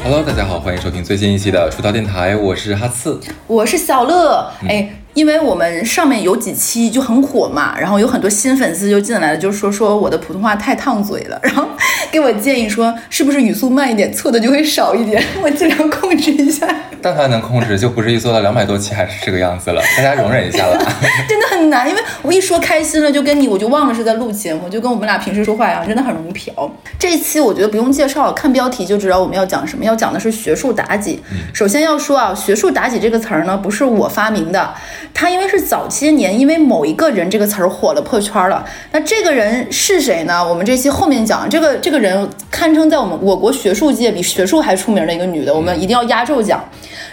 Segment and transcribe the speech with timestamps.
[0.00, 4.50] Hello，大家好，欢迎收听最新一期的出道电台，我是哈次，我是小乐。
[4.66, 11.68] 哎，因为我们上面有几期就很火嘛，然后有很多新粉丝就进来了，就说说我的普通话太烫嘴了， 然后
[12.10, 16.66] 给我建议说是不是语速慢一点，错的就会少一点， 我尽量控制一下。
[17.08, 20.76] 但凡能控制，就不至于做到两百多期还是这个样子了，大家容忍一下吧。
[21.26, 26.52] 真的很难，因为我一说开心了，就跟你我就忘了是在录节目，就跟我们俩平时说话一样，真的很容易飘。
[26.98, 31.22] 这一期我觉得不用介绍，看标题就知道我们要讲什么，要讲的是学术妲己。
[31.54, 34.74] 首先要说啊，学术妲己这个词儿呢，不是我发明的，
[35.14, 38.62] 它因为是早些年因为某一个人这个词儿火了破圈了。
[38.92, 40.46] 那这个人是谁呢？
[40.46, 41.48] 我们这期后面讲。
[41.48, 46.62] 这个这个人堪称在我们我国学术界比学术还出名的一个女的，我们一定要压轴讲。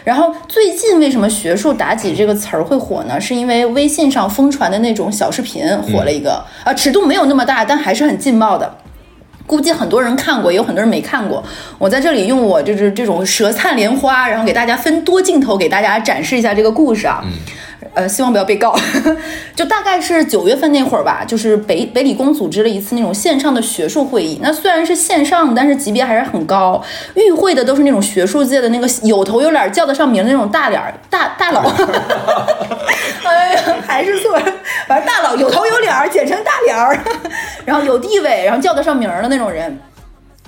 [0.03, 3.19] 然后最近为什么“学术妲己”这个词儿会火呢？
[3.19, 8.77] 是因为微信上疯传的那种小视频火了一个，啊，尺度没有那么大，但还是很劲爆的。
[9.47, 11.43] 估计很多人看过，也有很多人没看过。
[11.77, 17.23] 我在这里用我就是这种舌灿莲花，然后给大家分多镜头给大家展示一下这个故事啊。
[17.95, 18.75] 呃，希望不要被告。
[19.55, 24.39] 就大概是九月份那会儿吧，就是北北理工组织了一次那种线上的学术会议。
[24.43, 26.83] 那虽然是线上，但是级别还是很高。
[27.15, 31.61] 与会的都是那种学术界的那个有头有脸、叫得上名的那种大脸儿大大佬。
[33.23, 34.45] 哎呀，还是错了，
[34.87, 36.99] 反正大佬有头有脸儿，简称大脸儿。
[37.63, 39.79] 然后有地位，然后叫得上名儿的那种人。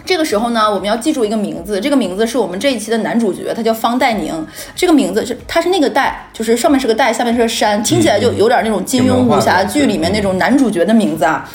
[0.07, 4.33] 这个时候呢，我们要记住一个名字，这个名字是我们这一期的男主角，他叫方代宁。
[4.73, 11.47] 这个名字是，他是那个代，就是上面是个代，下面是个山，听起来就有点那种金庸武侠剧里面那种男主角的名字啊。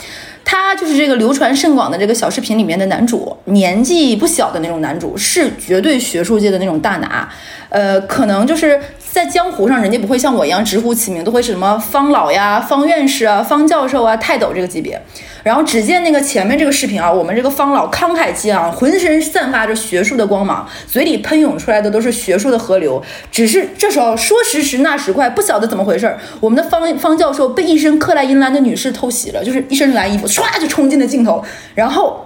[0.44, 7.28] 他就是这个流传甚广的这个小视频里面的男主，年纪不小的那种男主，是绝对学术界的那种大拿。
[7.68, 8.78] 呃，可能就是
[9.12, 14.98] 在江湖上，人家不会像我一样直呼其名，都会是什么方老呀、方院士啊、方教授啊、泰斗这个级别。
[15.42, 23.02] 然后只见那个前面这个视频啊，我们这个方老慷慨激昂，浑身散发着学术的光芒，嘴里喷涌出来的都是学术的河流。
[23.30, 31.44] 只是这时候说时迟那时快，不晓得怎么回事儿，我们的方方教授被一身克莱因蓝的女士偷袭了，就是一身蓝衣服，唰就冲进了镜头，
[31.74, 32.24] 然后。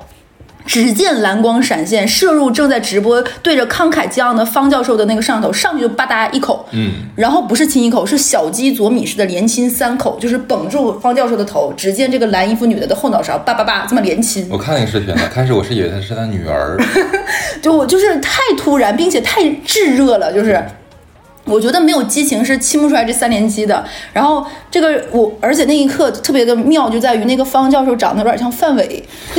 [0.66, 11.72] 只见蓝光闪现，射入正在直播对着慷慨激昂的方教授的那个摄像头，上去就吧嗒一口，嗯，然后不是亲一口，是小鸡啄米式的连亲三口，就是绷住方教授的头。
[11.76, 16.76] 只见这个蓝衣服女的的后脑勺叭叭叭这么连亲，我看那个视频了，开始我是以为她是她女儿，
[17.62, 20.62] 就我就是太突然，并且太炙热了，就是。
[21.46, 23.84] 我觉得没有激情是亲不出来这三连击的。
[24.12, 29.04] 然后这个我，而且那一刻特别的妙，就在于那个方教授长得有点像范伟，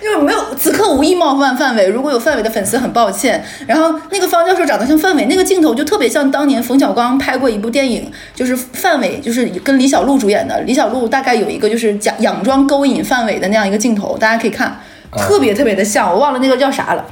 [0.00, 3.44] 就是没有此刻无意冒犯范伟，如果有范伟的粉丝很抱歉。
[3.66, 14.80] 然后那个方教授长得像范伟，那个镜头就特别像当年冯小刚拍过一部电影，就是范伟就是跟李小璐主演的，李小璐大概有一个就是假佯装勾引范伟的那样一个镜头，大家可以看，
[15.16, 17.04] 特别特别的像，我忘了那个叫啥了。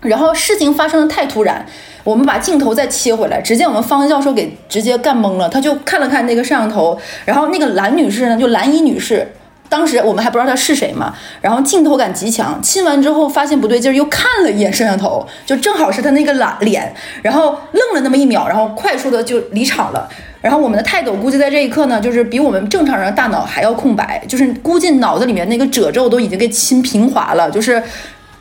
[0.00, 1.66] 然后事情发生的太突然，
[2.04, 9.26] 我们把镜头再切回来，只见我们方教授给直接干懵了，他就看了看那个摄像头，然后那个蓝女士呢，就蓝衣女士，
[9.68, 20.08] 当时我们还不知道她是谁嘛，然后镜头感极强，亲完之后发现不对劲儿，又看了一眼摄像头，就正好是她那个懒脸，然后愣了那么一秒，然后快速的就离场了。
[20.40, 27.82] 然后我们的泰斗估计在这一刻呢，就是比我们正常人的大脑还要空白，就是估计脑子里面那个褶皱都已经给亲平滑了，就是。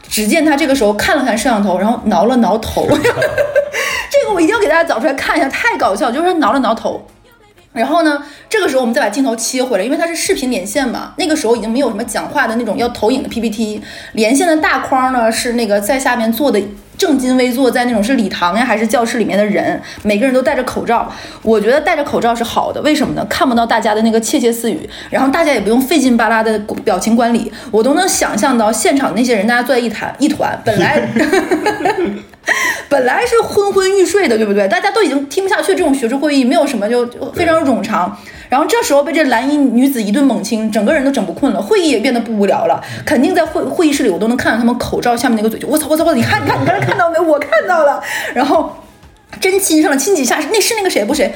[0.09, 2.87] 只见他这个时候看了看摄像头，然后挠了挠头。
[4.09, 7.05] 这个我一定要给大家找出来看一下，太搞笑，就是挠了挠头。
[7.77, 13.81] 然后呢，这个时候我们再把镜头切回来，因为它是视频连线嘛，那个时候已经没有什么讲话的那种要投影的 PPT，
[14.13, 16.59] 连线的大框呢是那个在下面坐的
[16.97, 21.11] 正襟危坐在那种是礼堂呀还是教室里面的人，每个人都戴着口罩。
[21.43, 23.23] 我觉得戴着口罩是好的，为什么呢？
[23.29, 31.07] 看不到大家的那个窃窃私语，然后大家也不用费劲巴拉的表情管理，我都能想象到现场那些人大家坐在一团一团，本来。
[32.89, 34.67] 本来是昏昏欲睡的，对不对？
[34.67, 38.17] 大家都已经听不下去这种学术会议，没有什么就就非常冗长。
[38.49, 42.81] 然后这时候被这蓝衣女子一顿猛亲，整个人都整不困了，会议也变得不无聊了。
[43.05, 46.15] 肯定在会会议室里，我都能看到他们口罩下面那个嘴，就我操我操我操！
[46.15, 47.19] 你看你看你刚才看到没？
[47.19, 48.01] 我看到了。
[48.33, 48.73] 然后
[49.41, 51.33] 真亲上了，亲几下，那是那个谁不谁？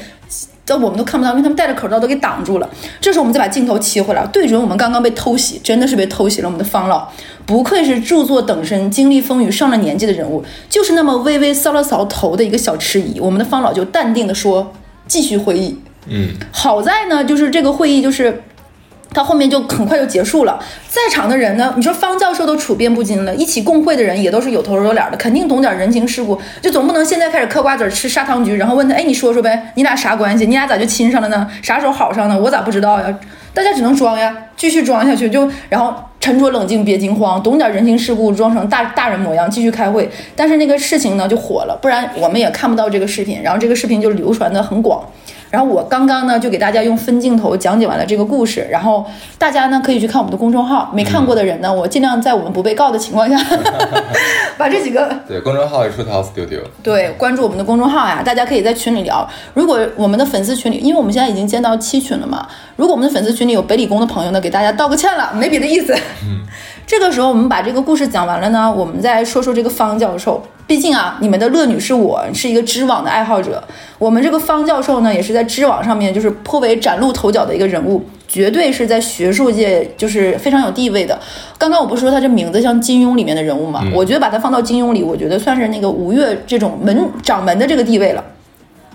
[0.71, 2.69] 但我们都看不到，因为他们戴着口罩都给挡住了。
[3.01, 6.47] 这时候我们再把镜头切回来，对准我们刚刚被偷袭，真的是被偷袭了。
[6.47, 7.09] 我们的方老，
[7.45, 14.71] 不愧是著作等身、经历风雨、上了年纪的人物，就是那么微微搔了搔头的一个小迟疑，我们的方老就淡定的说
[15.05, 15.77] ：“继续会议。”
[16.07, 18.41] 嗯，好在呢，就是这个会议就是。
[19.13, 20.59] 到后面就很快就结束了。
[20.87, 30.45] 在场的人呢，你说方教授都处变不惊了，一起共会的人也都是有头有脸的，肯定懂点人情世故，就总不能现在开始嗑瓜子吃砂糖橘，然后问他，哎，你说说呗，你俩啥关系？
[30.45, 31.47] 你俩咋就亲上了呢？
[31.61, 32.39] 啥时候好上的？
[32.39, 33.13] 我咋不知道呀？
[33.53, 40.09] 大家只能装呀，继续装下去，就然后沉着冷静，别惊慌，懂点人情世故，装成大大人模样，继续开会。
[40.35, 45.03] 但是那个事情呢就火了，不然我们也看不到这个视频，然后这个视频就流传的很广。
[45.49, 49.05] 然后我刚刚呢就给大家用分镜头讲解完了这个故事，然后
[49.37, 53.37] 大家呢可以去看我们的公众号，没看过的人呢，我尽量在我们不被告的情况下，
[54.57, 56.61] 把这几个对，公众号是 Truth House Studio。
[56.81, 59.27] 对，关注我们的公众号呀，大家可以在群里聊。
[59.53, 62.47] 如果我们的粉丝群里，因为我们现在已经建到七群了嘛，
[62.77, 65.93] 如果我们的粉丝群里有北理工的朋友呢，给大家道个歉了，没别的意思。
[66.85, 70.43] 这个时候我们把这个故事讲完了呢，我们再说说这个方教授。
[70.67, 73.61] 毕竟啊，你们的乐女是我是一个知网的爱好者，
[73.99, 81.19] 我们这个方教授呢，也是在知网上面就是颇为崭露头角的一个人物，绝对是在学术界就是非常有地位的。
[81.57, 88.23] 刚刚我不是说他这名字像金庸里面的人物嘛，我觉得把他放到金庸里，我觉得算是那个吴越这种门掌门的这个地位了。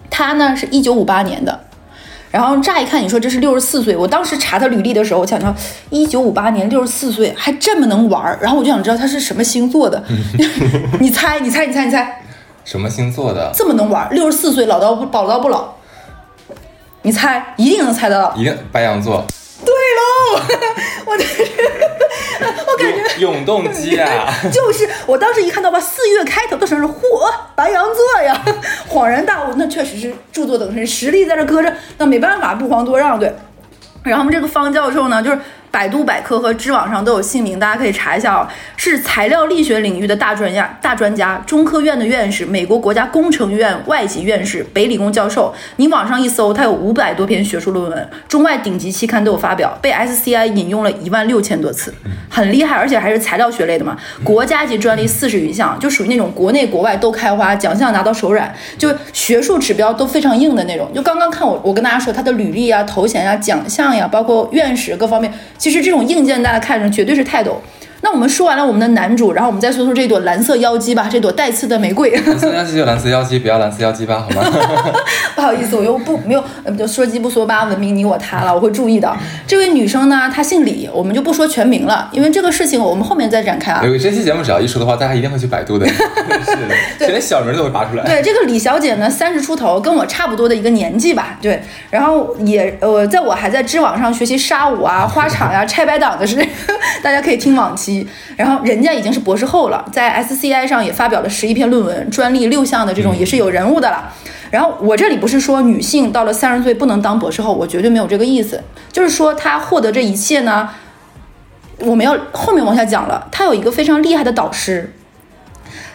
[0.09, 1.61] 他呢是一九五八年的，
[2.31, 5.55] 然后乍一看你说这是六十四岁，我当时查他履历的时候，我想到
[5.91, 10.03] 一九五八年六十四岁还这么能玩儿，然后我就想知道他是什么星座的，
[11.01, 12.23] 你猜你猜你猜你猜，
[12.65, 13.51] 什么星座的？
[13.55, 15.69] 这么能玩儿，六十四岁老到不老到不老，
[17.03, 18.35] 你猜一定能猜得到。
[18.37, 19.25] 一定白羊座。
[21.07, 21.25] 我的
[22.67, 23.03] 我感觉。
[23.19, 24.33] 永永动机啊！
[24.53, 28.45] 就是我当时一看到吧，四月开头的时候是嚯，白羊座呀，
[28.89, 33.35] 恍然大悟，那确实是著作等身，实力在这搁着，那没办法，不遑多让，对。
[34.03, 35.39] 然后我们这个方教授呢，就是
[35.77, 45.55] 百度百科和知网上都有姓名，大家可以查一下啊，是材料力学领域的大专家、大专家，中科院的院士，美国国家工程院外籍院士，北理工教授。
[45.77, 51.93] 你网上一搜，他有五百多篇学术论文，中外顶级期刊都有发表，被 SCI 引用了一万六千多次，
[52.31, 53.99] 很厉害，而且还是材料学类的嘛。
[54.25, 60.91] 国家级专利四十余项，就属于那种国内国外都开花，奖项拿到手软，就学术指标都非常硬的那种。
[60.95, 65.31] 就刚刚看我，我跟大家说他的履历啊、头衔呀、奖项呀，包括院士各方面，
[65.67, 67.61] 其实这种硬件大家看着绝对是泰斗。
[68.03, 72.11] 那我们说完了我们的男主，然后我们再说说这朵蓝色妖姬吧，这朵带刺的玫瑰。
[72.27, 74.43] 蓝色妖姬就蓝色妖姬，不要蓝色妖姬吧，好吗？
[75.35, 79.13] 不好意思，我又不没有呃就说鸡不说八，文明你我他了，我会注意的。
[79.47, 83.83] 这位女生呢，她姓李，我们就不说全名了，因为这个事情我们后面再展开啊。
[83.85, 85.87] 有这期节目只要一说的话，大家一定会去百度的。
[85.89, 85.95] 是
[87.01, 88.05] 的，连小名都会拔出来。
[88.05, 91.39] 对，这个李小姐呢，三十出头，跟我差不多的一个年纪吧。
[91.43, 91.61] 对，
[91.91, 96.47] 然后也呃，在我还在知网上学习沙舞啊、花场呀、拆白党的时候，
[97.03, 97.86] 大家可以听往期。
[98.37, 104.13] 然后人家已经是博士后了，在 SCI 上也发表了十一篇论文，专利六项的这种也是有人物的了。
[104.51, 108.63] 然后我这里不是说女性到了三十岁不能当博士后，我绝对没有这个意思，
[108.93, 110.71] 就是说她获得这一切呢，
[111.81, 113.29] 我们要后面往下讲了。
[113.33, 114.93] 她有一个非常厉害的导师，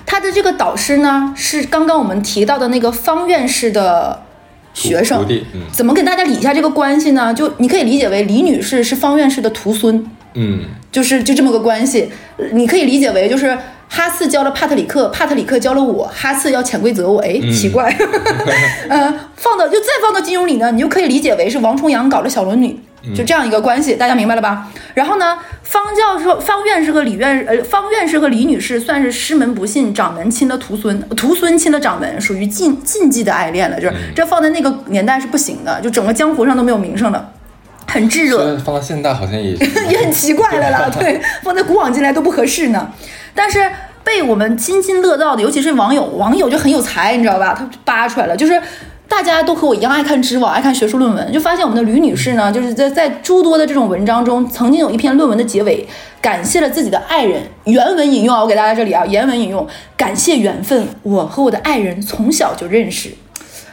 [0.06, 4.22] 她的这个导师呢是刚刚我们提到的那个方院士的
[4.74, 5.26] 学生
[5.72, 7.34] 怎么给大家理一下这个关系呢？
[7.34, 10.06] 就你可以理解为李女士是方院士的徒孙。
[10.34, 13.58] 嗯，就是就这么个关系，呃你可以理解为就是
[13.90, 17.94] 哈次教了帕特里克，帕特里克教了我，哈次要潜规则我，哎，奇怪，
[18.88, 22.80] 呃，放到就再放到金庸里呢，你就可以理解为是王重阳搞了小龙女，
[23.14, 24.72] 就这样一个关系，大家明白了吧？
[24.94, 37.30] 然后呢，方教授、方院士和李院呃方院士和李女士算是师门不信，掌门亲了徒孙，徒孙亲了掌门，属于禁禁忌的爱恋了，就是这放在那个年代是不行的，就整个江湖上都没有名声了，
[37.92, 38.58] 很炙热。
[38.58, 39.54] 放到现代好像也
[39.90, 42.90] 也很奇怪了啦，对，放在古往今来都不合适呢。
[43.36, 43.70] 但是
[44.04, 47.54] 被我们津津乐道的，尤其是网友，网友就很有才，你知道吧？
[47.58, 48.62] 他扒出来了，就是
[49.08, 55.88] 大家都和我一样爱看知网，爱看学术论文，就发现我们的吕女士呢，就是在在诸多的这种文章中，曾经有一篇论文的结尾，
[56.22, 57.44] 感谢了自己的爱人。
[57.66, 63.12] 原文引用啊，我给大家这里啊，原文引用，感谢缘分，我和我的爱人从小就认识。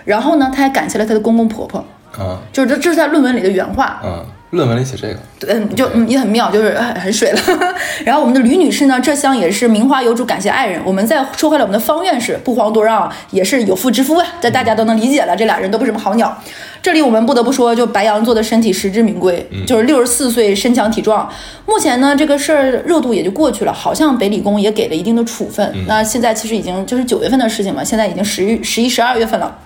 [0.04, 1.84] 然后呢，她还感谢了她的公公婆婆，
[2.18, 4.00] 啊就是这这是在论文里的原话。
[4.04, 7.40] 嗯，论文里写这个，嗯，就嗯也很妙，就是哎 很水了。
[8.04, 10.80] 然后我们的吕女士呢，这厢也是名花有主，感谢爱人。
[10.84, 15.37] 我们再说回来，我们的方院士不遑多让，也是有妇之夫啊，这大家都能理解了。
[15.37, 16.37] 这俩人都不是什么好鸟。
[16.80, 21.28] 这里我们不得不说，就白羊座的身体实至名归，就是六十四岁身强体壮。
[21.66, 25.75] 目前呢，这个事儿热度也就过去了，好像北理工也给了一定的处分。
[25.87, 29.58] 那现在其实已经就是九月份的事情嘛，现在已经十一、十一、十二月份了。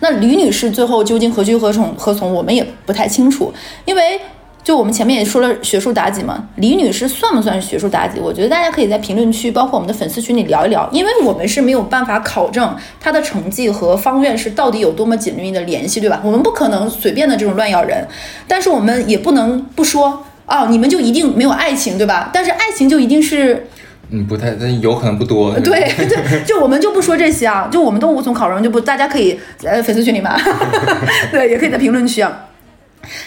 [0.00, 3.52] 那吕女士最后究竟何去何从何从，我们也不太清楚，
[3.84, 4.20] 因为
[4.62, 8.20] 就我们前面也说了学术妲己嘛，李女士算不算学术妲己？
[8.20, 16.20] 我觉得大家可以在评论区，包括我们的粉丝群里聊一聊，因为我们是没有办法考证她的成绩和方院士到底有多么紧密的联系，对吧？
[16.22, 18.06] 我们不可能随便的这种乱咬人，
[18.46, 22.30] 但是我们也不能不说哦，你们就一定没有爱情，对吧？
[22.32, 23.68] 但是爱情就一定是
[24.10, 25.52] 嗯，不太，但有可能不多。
[25.60, 30.36] 对 对，就我们就不说这些啊，就我们都无从考证，就不大家可以呃粉丝群里嘛，
[31.30, 32.44] 对，也可以在评论区啊。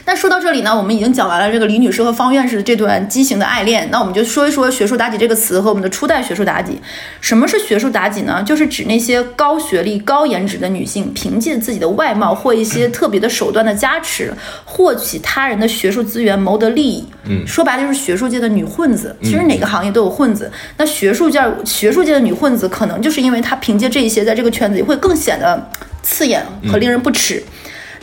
[0.06, 6.80] 那说到这里呢，我们已经讲完了这个李女士和方院士的这段畸形的爱恋，那我们就说一说“学术妲己”这个词和我们的初代学术妲己。
[7.20, 8.44] 什么是学术妲己呢？
[8.44, 14.34] 就是指那些高学历、高颜值的女性，凭借自己的外貌或一些特别的手段的加持，
[14.66, 17.08] 获取他人的学术资源，谋得利益。
[17.25, 19.16] 嗯说白了就是学术界的女混子。
[19.22, 25.70] 其实哪个行业都有混子，那学术界学术界的女混子，可能就是因为她凭借这一些，在这个圈子里会更显得
[26.04, 27.42] 刺眼和令人不齿。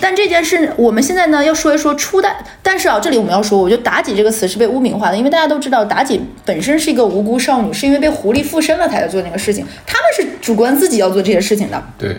[0.00, 2.37] 但这件事，我们现在呢要说一说初代。
[2.62, 9.67] 但是啊，这里我们要说，我觉得妲己这个词是被污名化的，因为大家都知道妲己本身是一个无辜少女，是因为被狐狸附身了才要做那个事情。
[9.87, 11.83] 他们是主观自己要做这些事情的。
[11.99, 12.17] 对，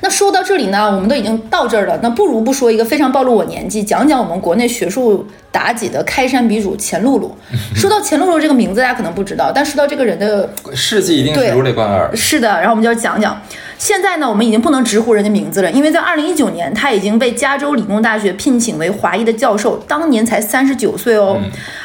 [0.00, 7.36] 那说到这里呢，我们都已经到这儿了，那不如不说一个非常暴露我年纪，讲讲我们国内学术妲己的开山鼻祖钱露露。
[7.74, 12.10] 说到钱露露这个名字，大家可能不知道，但说到这个人的事迹一定对是如雷贯耳。
[12.14, 13.40] 是的，然后我们就要讲讲。
[13.78, 21.38] 现在呢，我们已经不能直呼人家名字了，因为在二零一九年，他已经被加州理工大学聘请为华裔的教授，当年才三十九岁哦，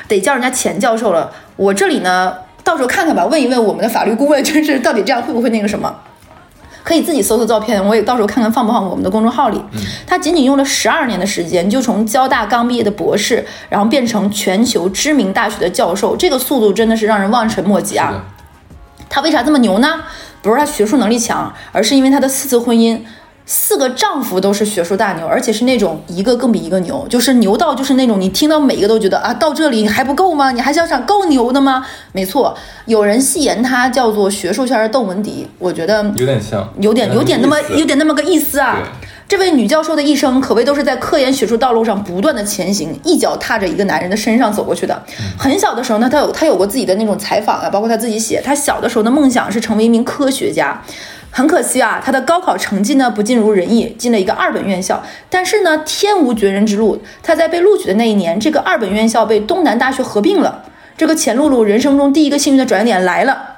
[0.08, 1.30] 得叫人家钱教授了。
[1.58, 2.34] 我这里呢，
[2.64, 5.94] 到时候看看吧，问一问我们的法律顾问，就是到底这样会不会那个什么。
[6.84, 9.62] 可以自己搜搜照片，我也到时候看看放不放我们的公众号里。
[10.06, 18.24] 他仅仅用了十二年的时间，就从交大刚毕业的博士，然后变成全球知名大学的教授，这个速度真的是让人望尘莫及啊！
[19.10, 20.02] 他为啥这么牛呢？
[20.42, 23.00] 不是他学术能力强，而是因为他的四次婚姻，
[23.46, 30.52] 四个丈夫都是学术大牛，而且是那种一个更比一个牛，就是牛到就是那种你听到每一个都觉得啊，到这里还不够吗？
[30.52, 31.86] 你还想想够牛的吗？
[32.14, 32.56] 没错，
[32.86, 38.78] 有人戏言她叫做学术圈的邓文迪，我觉得有点像，有点有点那么有点那么个意思啊。
[39.28, 45.02] 这位女教授的一生可谓都是在科研学术道路上不断的前行，一脚踏着一个男人的身上走过去的。
[45.38, 50.82] 很小的时候呢，她有她有过自己的那种采访啊，包括她自己写，她小的时候的梦想是成为一名科学家。
[51.32, 55.02] 很可惜啊，他的高考成绩呢不尽如人意，进了一个二本院校。
[55.30, 60.64] 但是呢，天无绝人之路，他在被录取的那一年，这个二本院校被东南大学合并了。
[60.98, 63.56] 这个钱露露人生中第一个幸运的转折点来了。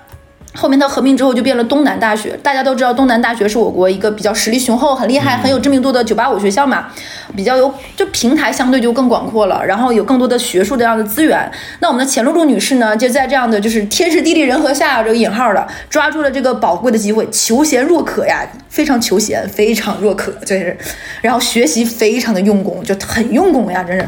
[0.55, 6.87] 后面它合并之后就变了东南大学，大家都知道东南大学是我国一个比较实力雄厚、很厉害、很有知名度的985学校嘛，
[7.35, 11.51] 比较有就平台相对就更广阔了，然后有更多的学术这样的资源。
[11.79, 20.77] 那我们的钱露露女士呢，就在这样的就是天时地利人和下这个引号的抓住了这个宝贵的机会，求贤若渴呀，非常求贤，非常若渴，真是，
[21.21, 24.07] 然后学习非常的用功，就很用功呀，真是。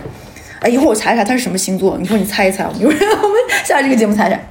[0.59, 4.47] 哎，一会儿我查一查他是什么星座，一会儿你猜一猜，一会儿我们下这个节目猜猜。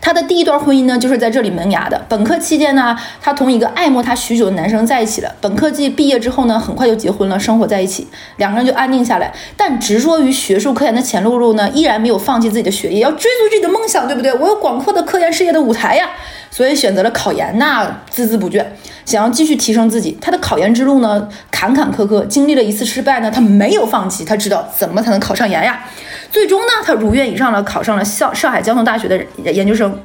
[0.00, 2.00] 她的第一段婚姻呢，就是在这里萌芽的。
[2.08, 5.34] 本科期间呢，她同一个爱慕她许久的男生在一起了。
[5.40, 9.32] 本科季毕业之后呢，很快就结婚了，生活在一起，两个人就安定下来。
[9.56, 14.32] 但执着于学术科研的钱露露呢，依然没有放弃自己的学业，要追逐自己的梦想，对不对？
[14.34, 16.10] 我有广阔的科研事业的舞台呀，
[16.52, 17.82] 所以选择了考研，那
[18.14, 18.62] 孜孜不倦，
[19.06, 20.18] 想要继续提升自己。
[20.20, 25.82] 她的考研之路呢，坎坎坷坷，经历了一次失败呢，她没有放弃，她知道怎么才能考上研呀。
[26.30, 29.18] 最终呢，她如愿以偿了，考上了上上海交通大学的
[29.50, 29.98] 研究生。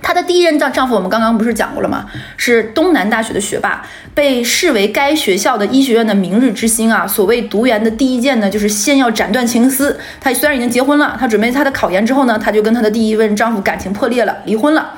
[0.00, 2.06] 她的第一任丈丈夫，我们刚刚不是讲过了吗？
[2.38, 3.82] 是东南大学的学霸，
[4.14, 7.06] 被视为该学校的医学院的明日之星啊。
[7.06, 9.98] 所谓读研的第一件呢，就是先要斩断情丝。
[10.18, 14.94] 她虽然已经结婚了，她准备她的考研之后呢，她就跟她的第一任丈夫感情破裂了，离婚了。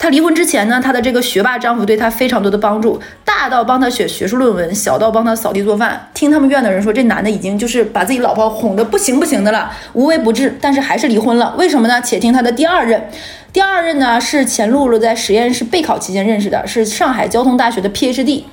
[0.00, 6.08] 她离婚之前呢，她的这个学霸丈夫对她非常多的帮助，大到帮她写学术论文，小到帮她扫地做饭。
[6.14, 11.54] 听他们院的人说，这男的已经就是把自己老婆哄得不行不行的了，无微不至，但是还是离婚了。
[11.58, 12.00] 为什么呢？
[12.00, 13.08] 且听她的第二任。
[13.52, 18.44] 第二任呢是钱露露在实验室备考期间认识的，是上海交通大学的 PhD。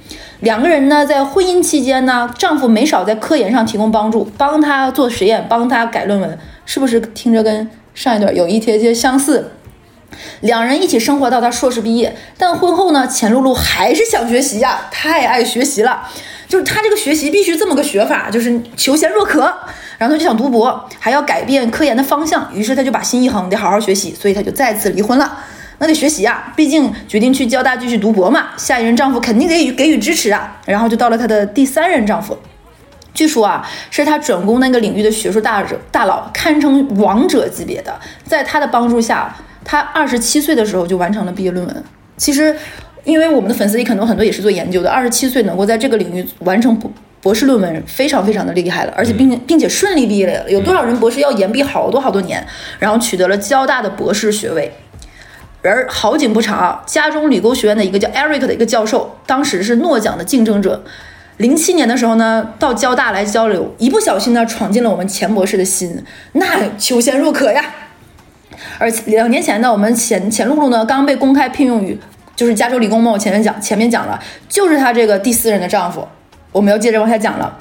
[0.41, 9.51] 两个人呢在婚姻期间呢，丈夫没少在科研上提供帮助，帮她做实验，帮她改论文，是不是听着跟上一段有一些些相似？
[10.41, 16.07] 两人一起生活到她硕士毕业，但婚后呢，钱露露还是想学习呀，太爱学习了。
[16.47, 19.41] 就是她这个学习必须这么个学法，就是求贤若渴。
[19.97, 25.39] 然后她就想读博，还要改变科研的方向，于是她就把心一横，得好好学习，所以她就再次离婚了。
[25.79, 30.57] 那得学习啊，毕竟决定去交大继续读博嘛，下一任丈夫肯定给予给予支持啊。
[30.65, 32.37] 然后就到了她的第三任丈夫，
[33.13, 37.99] 据说啊，是她转攻那个领域的学术大者大佬，堪称王者级别的。
[38.25, 39.35] 在她的帮助下，
[39.69, 41.83] 她二十七岁的时候就完成了毕业论文。
[42.15, 42.55] 其实，
[43.03, 46.89] 因为我们的粉丝里可能很多也是做研究的，二十七岁能够在这个领域完成博
[47.21, 50.49] 博士论文非常非常的厉害了，而且并并且顺利毕业了。
[50.49, 52.41] 有多少人博士要延毕好多好多年，
[52.79, 54.71] 然后取得了交大的博士学位。
[55.63, 60.81] 而好景不长啊，加州理工学院的一个叫 Eric 的一个教授，当时是诺奖的竞争者。
[61.37, 66.01] 零七年的时候呢，到交大来交流，一不小心呢，闯进了我们钱博士的心，
[66.33, 67.65] 那求贤若渴呀。
[68.77, 71.97] 而两年前呢，我们钱钱露露呢刚被公开聘用于
[72.35, 76.07] 就是加州理工嘛，前面讲前面讲了，就是她这个第四任的丈夫。
[76.51, 77.57] 我们要接着往下讲了。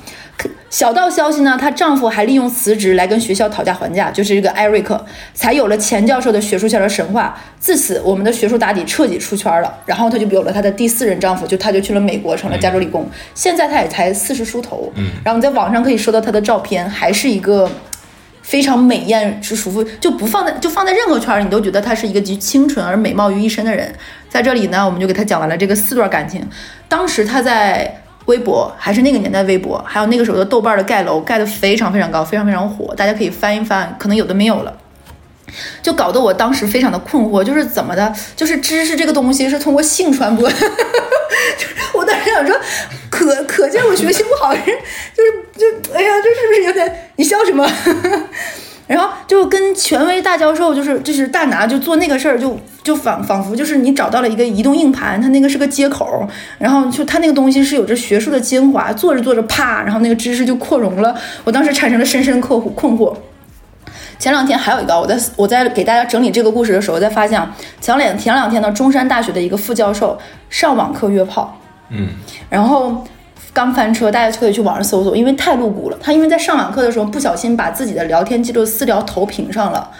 [0.69, 7.35] 小道消息呢，她丈夫还利用辞职来跟学校讨价还价，就是这个艾瑞克，才有了钱教授的学术圈的神话。
[7.59, 9.75] 自此，我们的学术打底彻底出圈了。
[9.87, 13.09] 然后她就有了她的第四任丈夫，就她就去了美国，成了加州理工。
[13.35, 17.71] 现在她也才四十出头，嗯，然后你在网上可以收到她的照片，还是一个
[18.47, 23.93] 非常美艳之舒服，就不放在就放在任何圈儿，你都觉得她是一个集清纯而美貌于一身的人。
[24.29, 26.49] 在这里呢，我们就给她讲完了这个四段感情。
[26.89, 34.73] 当时她在微博，还是那个年代微博，还有那个时候的豆瓣的盖楼盖得非常非常高，非常非常火，大家可以翻一翻，可能有的没有了。
[35.83, 42.55] 就搞得我当时非常的困惑，就是怎么的，就是知识这个东西是通过性传播， 就是我当时想说，
[43.17, 47.11] 可可见我学习不好， 人就是就哎呀，这是不是有点？
[47.17, 47.67] 你笑什么？
[48.87, 61.19] 然后就跟权威大教授，就是就是大拿就做那个事儿，就就仿仿佛就是你找到了一个移动硬盘，它那个是个接口，然后就它那个东西是有着学术的精华，做着做着啪，然后那个知识就扩容了。
[61.43, 63.17] 我当时产生了深深困惑困惑。
[64.19, 67.41] 前两天还有一个，我在我在给大家整理这个故事的时候，在发现
[67.81, 70.17] 前两前两天呢，中山大学的一个副教授
[70.49, 72.09] 上网课约炮，嗯，
[72.51, 73.05] 然后
[73.53, 75.99] 刚翻车，大家就可以去网上搜搜，因为太露骨了。
[76.01, 79.91] 他因为在上网课的时候不小心把自己的聊天记录私聊投屏上了。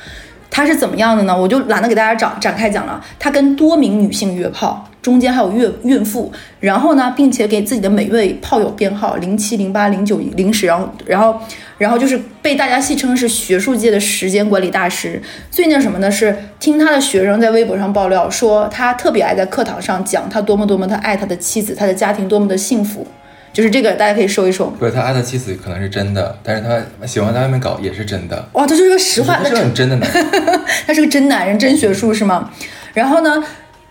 [0.51, 1.39] 他是怎么样的呢？
[1.39, 3.05] 我就懒得给大家展展开讲了。
[3.19, 11.41] 他跟多名女性约炮，中间还有孕孕妇，然后呢，并且给自己的每位炮友编号零七、零八、零九、零十，然后然后
[11.79, 15.23] 然后就是被大家戏称是学术界的时间管理大师。
[15.49, 16.11] 最那什么呢？
[16.11, 23.07] 是听他的学生在微博上爆料说，他特别爱在课堂上讲他多么多么他爱他的妻子，他的家庭多么的幸福。
[23.53, 24.67] 就是这个，大家可以说一说。
[24.79, 26.63] 不是他爱的妻子可能是真的，但是
[27.01, 28.49] 他喜欢在外面搞也是真的。
[28.55, 29.45] 哇，这就是个实话他。
[29.45, 30.27] 是个很真的男人。
[30.87, 32.51] 他是个真男人，真学术是吗？
[32.93, 33.43] 然后呢，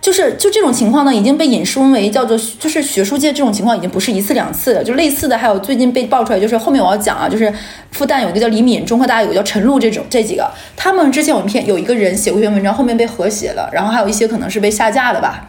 [0.05, 7.51] 就是就这种情况呢，已经被引申为叫做，就是学术界这种情况已经不是一次两次了，就类似的还有最近被爆出来，就是后面我要讲啊，就是
[7.91, 15.48] 复旦有一个叫李敏，中科大有个叫陈露这种这几个，他们之前有一篇有一个人写过一篇文章，后面被和谐了，然后还有一些可能是被下架了吧，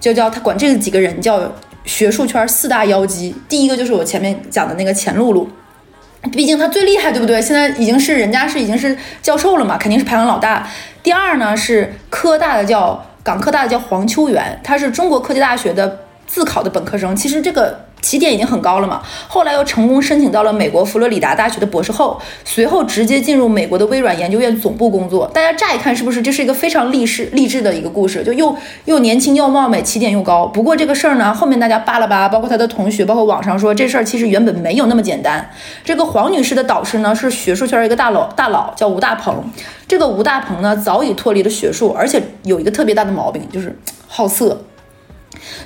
[0.00, 1.52] 就叫他管这几个人叫
[1.84, 5.46] 学术圈四大妖姬，第一个就是我前面讲的那个钱露露。
[6.32, 7.42] 毕竟他最厉害，对不对？
[7.42, 10.66] 现在已经是人家是已经是教授了嘛，肯定是排行老大。
[11.02, 19.00] 第二呢是科大的叫港科大的叫黄秋元，他是中国科技大学的自考的本科生，其实这个起点已经很高了嘛。
[19.28, 25.26] 后来又成功申请到了美国佛罗里达大学的博士后，随后直接进入美国的微软研究院总部工作。
[25.32, 28.22] 大家乍一看是不是这是一个非常励志励志的一个故事？
[28.22, 30.44] 就又又年轻又貌美，起点又高。
[30.46, 35.48] 不过这个事儿呢，后面大家扒了扒，包括他的同学，包括网上说这事儿其实原本没有那么简单。
[35.84, 39.44] 这个黄女士的导师呢是学术圈一个大佬，大佬叫吴大鹏。
[39.86, 44.64] 这个吴大鹏呢早已脱离了学术，而且有一个特别大的毛病，就是好色。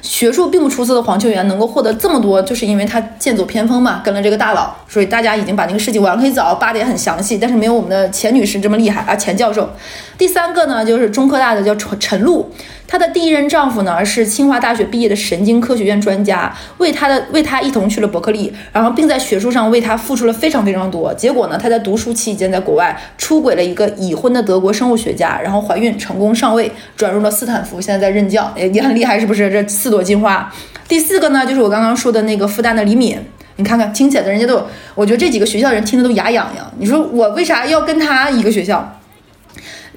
[0.03, 9.69] 学术并不出色的黄秋元能够获得这么多，就是因为他剑走偏锋嘛，跟了这个大佬，所以大家已经把那个事情往黑早扒的也很详细，但是没有我们的钱女士这么厉害啊，钱教授。
[10.17, 12.51] 第三个呢，就是中科大的叫陈陈露，
[12.89, 21.13] 她的第一任丈夫呢是清华大学毕业的神经科学院专家，为她的为她一同去了伯克利，然后并在学术上为她付出了非常非常多。
[21.15, 29.51] 结果呢，她在读书期间在国外出轨了一个已婚的德国生物学家，然后怀孕成功上位，转入了斯坦福，现在在任教，也也很厉害，是不是？
[29.51, 30.53] 这四朵金花。
[30.89, 33.19] 第四个呢，就是我刚刚说的那个复旦的李敏。
[33.59, 34.63] 你看看，听起来的人家都，
[34.95, 36.73] 我觉得这几个学校的人听得都牙痒痒。
[36.79, 39.01] 你说我为啥要跟他一个学校？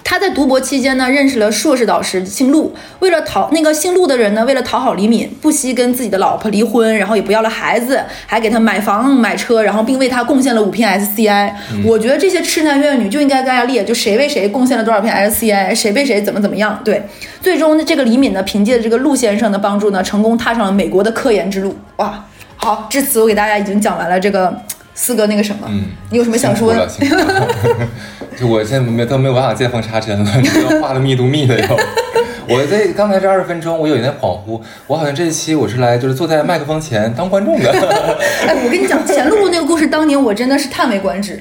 [0.10, 2.74] 他在读博期间呢，认识了硕士导师姓陆。
[2.98, 11.52] 为了讨那个姓陆的人呢，为了讨好李敏，不惜跟自己的老婆离婚，然后也不要了孩子，还给他买房买车，然后并为他贡献了五篇 SCI。
[11.86, 16.82] 我觉得这些痴男怨女就应该大家列，就谁为谁贡献了多少篇 SCI，谁被谁怎么怎么样。
[16.84, 17.04] 对，
[17.39, 21.78] 最终呢，这个李敏呢，凭借着这个陆先生的帮助呢，成功踏上了美国的科研之路。
[21.98, 24.60] 哇，好，至此我给大家已经讲完了这个
[24.95, 26.89] 四个那个什么，嗯，你有什么想说的？
[28.38, 31.78] 就我现在没都没有办法见缝插针了， 你这画的密度密的哟。
[32.48, 37.70] 我在刚才这二十分钟，我有一点恍惚，我好像这一期我是来就是坐在麦克风前当观众的。
[38.48, 41.39] 哎，我跟你讲，钱露露那个故事，当年我真的是叹为观止，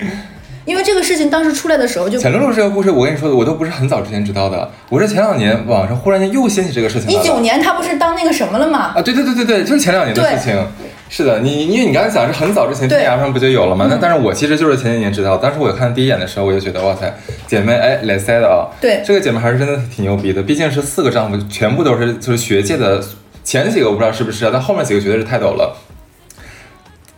[0.67, 7.09] 因为这个事情当时出来的时候就钱露露这个故事，我跟你说的，我都不是很早之前知道的，我是前两年网上忽然间又掀起这个事情。
[7.09, 8.93] 一九年他不是当那个什么了吗？
[8.95, 10.67] 啊，对对对对对，就是前两年的对事情。
[11.09, 13.87] 是的，你因为你刚才讲是很早之前对天涯上不就有了吗？
[13.89, 17.13] 那但是我其实就是前几年知道，当时我看第一眼的时候，我就觉得哇塞，
[17.47, 23.03] 姐妹哎来塞的啊，对这个姐妹还是真的挺牛逼的，毕竟是四个丈夫，全部都是就是学界的
[23.43, 25.77] 前几个我不知道是不是啊，但后面几个绝对是泰斗了。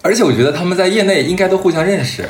[0.03, 2.24] 而且我觉得他们在业内应该都互相认识，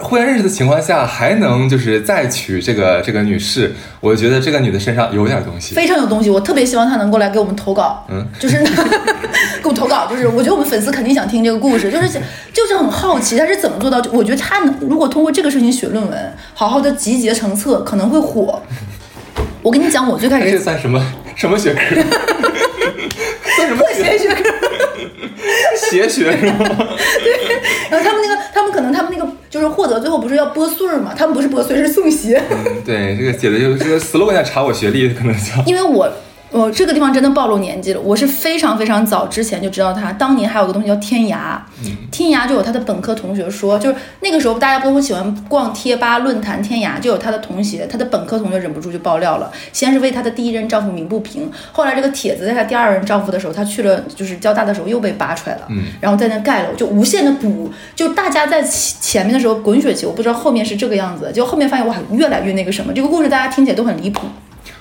[0.00, 5.74] 互相认识的情况下，还能就是再娶这个这个女士，我觉得这个女的身上有点东西。
[5.74, 8.56] 非常有东西，我特别希望她能够来给我们投稿，嗯，就是
[9.62, 12.08] 给我投稿，就是我觉得我们粉丝肯定想听这个故事，就是
[12.52, 18.62] 就是很好奇她是怎么做到，我觉得她能如果通过这个事情写论文，好好的集结成册，可能会火。
[19.62, 21.80] 我跟你讲，我最开始这始算什么什么学科？
[23.56, 24.44] 算什么学科，
[25.90, 26.66] 邪学是吗？
[27.90, 31.14] 然后他们那个，他们可能他们那个就是获得最后不是要拨穗儿嘛？
[31.16, 32.42] 他们不是拨穗，是送鞋。
[32.50, 35.62] 嗯，对，这个写的就是这个 slogan 查我学历，可能叫。
[35.66, 36.10] 因为我
[36.50, 41.58] 我这个地方真的暴露年纪了，我是非常非常早之前就知道他，当年还有个东西叫天涯，
[42.10, 64.26] 天涯就有他的本科同学说，就是那个时候大家不都会喜欢逛贴吧论坛，天涯就有他的同学，他的本科同学忍不住就爆料了，先是为他的第一任丈夫鸣不平，后来这个帖子在他第二任丈夫的时候，他去了就是交大的时候又被扒出来了，嗯然后在那盖楼，就无限的补，就大家在前前面的时候滚雪球，不知道后面是这个样子，就后面发现哇越来越那个什么，这个故事大家听起来都很离谱，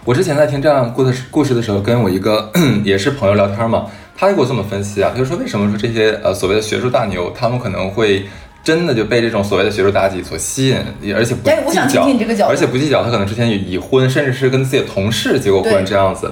[0.07, 2.49] 我之前在听这样故事故事的时候，跟我一个
[2.85, 8.25] 也是朋友聊天嘛，他就给我这么分析啊，他就说为什么说这些呃所谓的学术大牛，他们可能会
[8.63, 16.31] 真的就被这种所谓的学术妲己所吸引，而且不哎我想计较听听你这个角而且不计较他可能之前已已婚，甚至是跟自己的同事结过婚对这样子，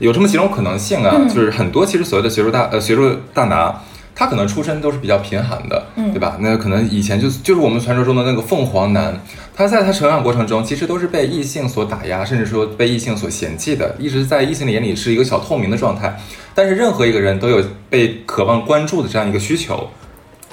[0.00, 3.74] 有这么几种可能性啊，就是很多其实所谓的学术大呃学术大拿。
[4.14, 6.36] 他可能出身都是比较贫寒的，嗯对吧？
[6.40, 9.20] 那可能以前就就是我们传说中的那个凤凰男，
[9.54, 16.18] 他在他成长过程中其实都是被异性所打压，甚至说被异性所嫌弃的，一直在异性的眼里是一个小透明的状态。
[16.54, 19.88] 但是任何一个人都有被渴望关注的这样一个需求，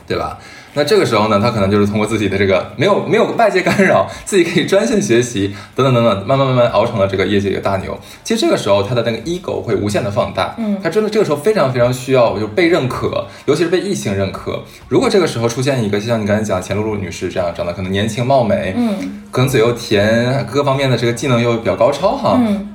[0.07, 0.39] 对吧？
[0.73, 7.99] 那这个时候呢，他可能就是通过自己的这个没有没有外界干扰，自己可以专心学习，等等等等，慢慢慢慢熬成了这个业界一个大牛。
[8.23, 14.63] 其实这个时候他的那个 ego 会无限的放大，嗯他真的这个时候非常非常需要就被认可，尤其是被异性认可。
[14.87, 22.67] 如果这个时候出现一个就像你刚才讲钱露露女士这样长得可能年轻貌美，嗯可能嘴又甜，各方面的这个技能又比较高超哈，嗯。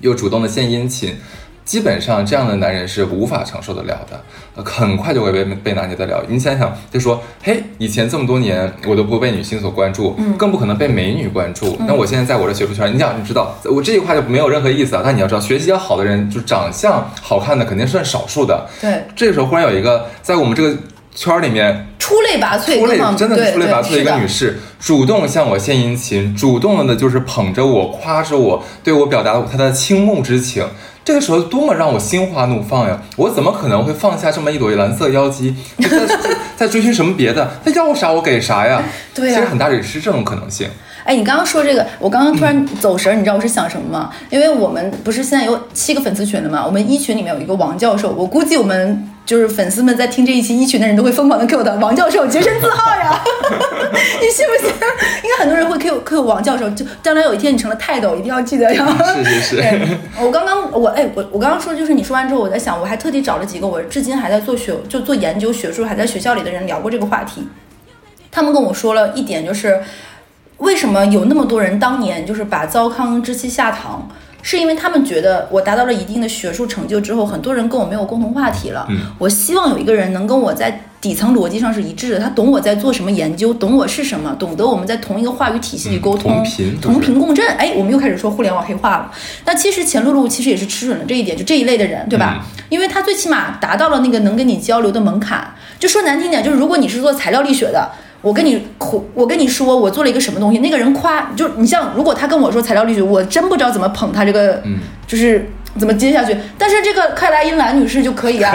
[0.00, 1.14] 又主动的献殷勤，
[1.70, 4.20] 基本上这样的男人是无法承受得了的，
[4.56, 6.20] 呃很快就会被被拿捏得了。
[6.26, 11.76] 你想想，就说，嘿，以前这么多年我都不被女性所关注，嗯更不可能被美女关注。
[11.86, 15.02] 那我现在在我的学术圈，你想，你知道，我这句话就没有任何意思啊。
[15.04, 18.66] 但你要知道，学习要好的人，就长相好看的肯定算少数的。
[18.80, 20.76] 对，这个时候忽然有一个在我们这个
[21.14, 24.58] 圈儿里面出类拔萃，出类真的是出类拔萃的一个女士。
[24.78, 30.66] 主动向我献殷勤，主动的就是捧着我，夸着我，对我表达她的倾慕之情。
[31.04, 33.02] 这个时候多么让我心花怒放呀！
[33.16, 36.18] 我怎么可能会放下这么一朵蓝色妖姬，在在
[36.56, 37.50] 在追寻什么别的？
[37.64, 38.82] 她要啥我给啥呀？
[39.14, 40.68] 对呀其实很大也是这种可能性。
[41.04, 44.10] 哎，你刚刚说这个，我刚刚突然走神儿，你知道我是想什么吗？
[44.28, 53.20] 因为我们不是现在有七个粉丝群了嘛，我们一群里面有一个王教授，我估计我们就是粉丝们在听这一期一群的人都会疯狂的 Q 他王教授洁身自好呀，
[54.20, 54.74] 你信不信？
[55.22, 58.86] 应该很多人会 Q Q 王教授，就将来有一天你成了泰斗，一定要记得呀。
[59.16, 59.80] 是是是对，
[60.20, 67.46] 我刚刚我哎我我刚刚说就是你说完之后，我在想，我还特地找了几个我至今还在做学就做研究学术还在学校里的人聊过这个话题，
[68.30, 69.80] 他们跟我说了一点就是。
[70.60, 74.08] 为什么有那么多人当年就是把糟糠之妻下堂？
[74.42, 78.86] 是因为他们觉得我达到了一定的学术成就之后，很多人跟我没有共同话题了。
[78.88, 87.46] 嗯我希望有一个人能跟我在底层逻辑上是一致的，他懂我在做什么研究，懂我是什么，懂得我们在同一个话语体系里沟通，嗯同频同频共振。
[87.58, 89.12] 哎，我们又开始说互联网黑化了。
[89.44, 92.42] 那其实钱露露其实也是吃准了这一点，就这一类的人，对吧？
[92.70, 95.52] 因为他最起码达到了那个能跟你交流的门槛。
[95.78, 97.90] 就说难听点，就是如果你是做材料力学的。
[98.22, 98.66] 我跟你
[99.14, 106.36] 我跟你说，我做了一个什么东西，那个人夸，就你像，如果他跟我说材料力学，我真不知道怎么捧他这个，嗯就是怎么接下去。
[106.58, 108.54] 但是这个克莱因兰女士就可以啊，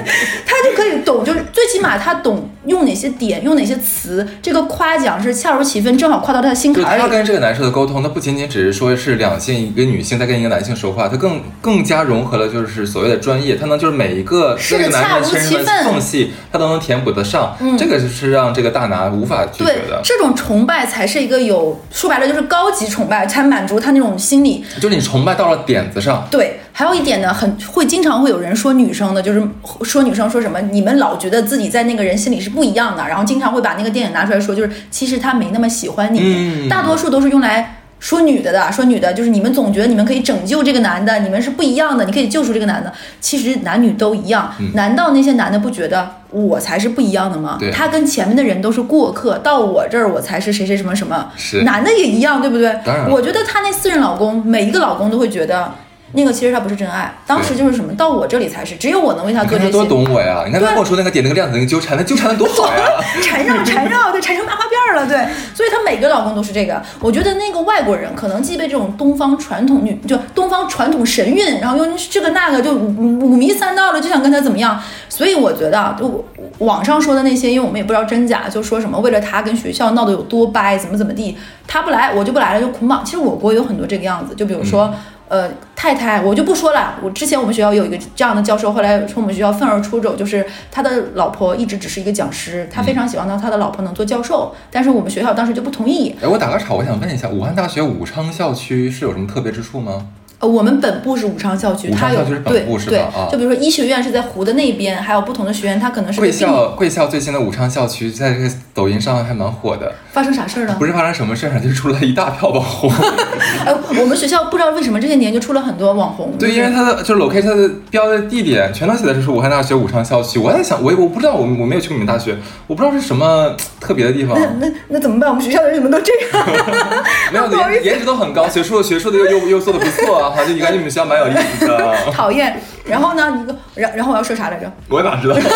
[0.00, 0.44] 对不对？
[0.46, 7.00] 她就可以懂，就是最起码他懂用哪些点，用哪些词，这个夸奖是恰如其分，正好夸到他的心坎里。
[7.00, 17.56] 他跟这个男生的沟通，他不仅仅只是说是两性一个女性在跟一个男性说话，他更更加融合了就是所谓的专业，他能就是每一个这个男人恰如身上的缝隙，他都能填补得上。
[17.78, 20.00] 这个是让这个大拿无法拒绝的，。
[20.02, 24.64] 这种崇拜才是一个有说白了就是高级崇拜，才满足他那种心理。
[24.80, 29.42] 就是你崇拜到了点子上，对，还有一点呢，很会经常会有人说女生的，就是
[29.82, 42.92] 说女生说什么，你们老觉得自己在那个人心里是不一样的，然后经常会把那个电影拿出来说，就是其实他没那么喜欢你，嗯大多数都是用来说女的的，说女的就是你们总觉得你们可以拯救这个男的，你们是不一样的，你可以救出这个男的。
[43.20, 47.72] 其实男女都一样，难道那些男的不觉得我才是不一样的吗对？
[47.72, 51.26] 他跟前面的人都是过客，到我这儿我才是谁谁什么什么。
[51.36, 53.10] 是男的也一样，对不对当然？
[53.10, 55.74] 我觉得他那四任老公，每一个老公都会觉得。
[56.12, 59.84] 那个其实他不是真爱，当时就是什么，到我这里才是，只有我能为他做这些。
[59.88, 60.42] 懂我呀！
[60.46, 62.84] 你看他跟我说那个点那个量子那个纠缠，那纠缠的多好呀！
[63.22, 65.16] 缠绕缠绕，对，缠成麻花辫儿了，对，
[65.54, 66.82] 所以她每个老公都是这个。
[67.00, 74.80] 我觉得那个外国人可能既被这种东方传统女，就东方传统神韵，然后又这个那个就五五迷三道了，就想跟他怎么样。
[75.08, 76.24] 所以我觉得啊，就
[76.58, 83.04] 网上说的那些，因为我们也不知道真假，就说什么为了他跟学校闹得有多掰，怎么怎么地，他不来我就不来了，就捆绑。
[83.04, 84.92] 其实我国有很多这个样子，就比如说。
[85.28, 86.94] 呃，太太，我就不说了。
[87.02, 96.16] 我之前我们学校有一个这样的教授，后来从我们学校愤而出走，就是他的老婆一直只是一个讲师，他非常喜欢他他的老婆能做教授，但是我们学校当时就不同意。
[96.22, 100.06] 哎，我打个岔，我想问一下，武汉大学武昌校区是有什么特别之处吗？
[100.40, 109.92] 呃，我们本部是武昌校区，它有校区是本对对部是吧啊，就比如说医学院是在湖的那边，还有不同的学院，它可能是贵校贵校最新的武昌校区，在这个抖音上还蛮火的。
[110.12, 110.86] 发生啥事儿了不？
[110.86, 112.88] 是发生什么事儿，就出了一大票网红。
[113.66, 120.38] 呃，我们学校不知道为什么这些年就出了很多网红，对，因为它的就是 location 它的标的地点全都写的是武汉大学武昌校区。
[120.38, 122.36] 我在想，我我不知道，我我没有去过你们大学，
[122.68, 124.38] 我不知道是什么特别的地方。
[124.38, 125.28] 那那那怎么办？
[125.30, 126.46] 我们学校的人怎么都这样？
[127.32, 131.94] 没有 颜颜值都很高，学术学术的又又又做的不错啊，哈，就你感觉你们学校蛮有意思的。
[132.12, 132.60] 讨厌。
[132.84, 134.70] 然后呢，你个，然然后我要说啥来着？
[134.88, 135.34] 我哪知道？
[135.34, 135.48] 给我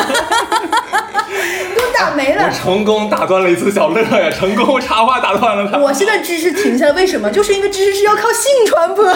[1.99, 2.51] 打没了 我。
[2.51, 5.79] 成功打断了一次小乐呀，成功插话打断了他。
[5.79, 7.31] 我现在知识停下来，为什么？
[7.31, 9.05] 就是因为知识是要靠性传播。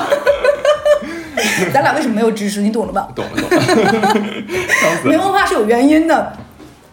[1.73, 2.61] 咱俩为什么没有知识？
[2.61, 3.07] 你懂了吧？
[3.15, 4.15] 懂了懂了，
[5.05, 5.23] 没了。
[5.23, 6.33] 文化是有原因的。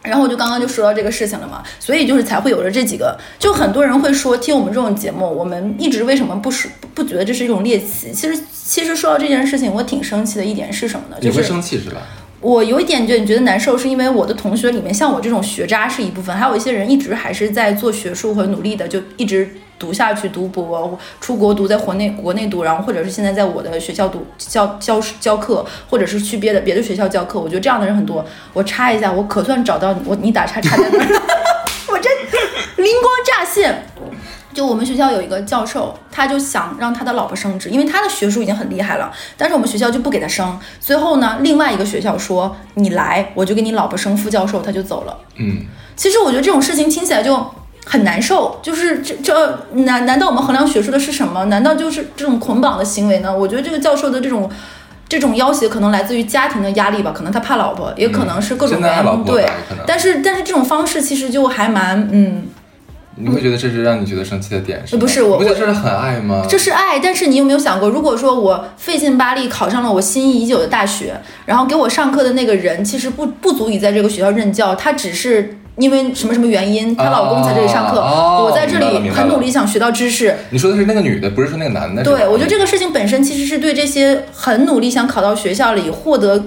[0.03, 3.17] 然后我就刚刚就说到这个事情了嘛，所以就是才会有了这几个。
[3.39, 8.11] 就很多人会说，听我们这种节目，我们一直为什么不说不觉得这是一种猎奇？
[8.11, 11.17] 其实其实说到这件事情，我挺生气的一点是什么呢？
[11.21, 12.01] 你会就是生气是吧？
[12.41, 27.39] 我有一点觉你觉得难受，是因为我的同学里面，像我这种学渣是一部分，还有一些人一直还是在做学术和努力的，就一直读下去，读博，出国读，在国内国内读，然后或者是现在在我的学校读教教教课，或者是去别的别的学校教课。
[27.39, 28.25] 我觉得这样的人很多。
[28.53, 31.21] 我插一下，我可算找到你，我你打叉叉在哪儿？
[31.91, 32.11] 我真
[32.77, 33.85] 灵光乍现。
[34.53, 40.59] 就我们学校有一个教授，他就想让他的老婆升职，因为他的学术已经很厉害了，但是我们学校就不给他升。
[40.79, 45.17] 最后呢，另外一个学校说你来，我就给你老婆升副教授，他就走了。
[45.37, 47.43] 嗯，其实我觉得这种事情听起来就
[47.85, 51.45] 很难受，就是这这难难道我们衡量学术的是什么？
[51.45, 53.35] 难道就是这种捆绑的行为呢？
[53.37, 54.49] 我觉得这个教授的这种。
[55.09, 59.23] 这种要挟可能来自于家庭的压力吧，可能他怕老婆，也可能是各种原因。
[59.23, 59.47] 对
[59.85, 62.45] 但是但是这种方式其实就还蛮嗯，
[63.15, 64.99] 你会觉得这是让你觉得生气的点是吗？
[64.99, 66.43] 不是我觉得这是很爱吗？
[66.49, 80.35] 这是爱，但是你有没有想过，如果说我费劲巴力考上了我心仪已久的大学，然后给我上课的那个人其实不不足以在这个学校任教，他只是因为什么什么原因，她老公在这里上课，哦我在这里很努力想学到知识。
[80.51, 82.03] 你说的是那个女的，不是说那个男的？
[82.03, 86.43] 对，我觉得这个事情本身其实是对这些很努力想考到学校里获得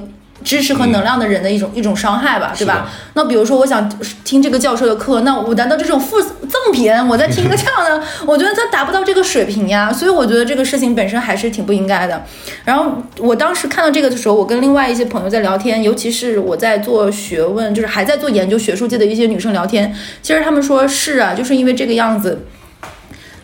[0.46, 2.88] 知识和能量的人的一种、一种伤害吧，对吧？
[3.14, 3.90] 那比如说，我想
[4.22, 12.24] 听这个教授的课，那我难道这种附赠品，我再听个这样的， 我觉得他达不到这个水平呀，所以我觉得这个事情本身还是挺不应该的。
[12.64, 22.46] 然后我当时看到这个的时候，我跟另外一些朋友在聊天，尤其是我在做学问，就是还在做研究学术界的一些女生聊天，其实他们说是啊，就是因为这个样子，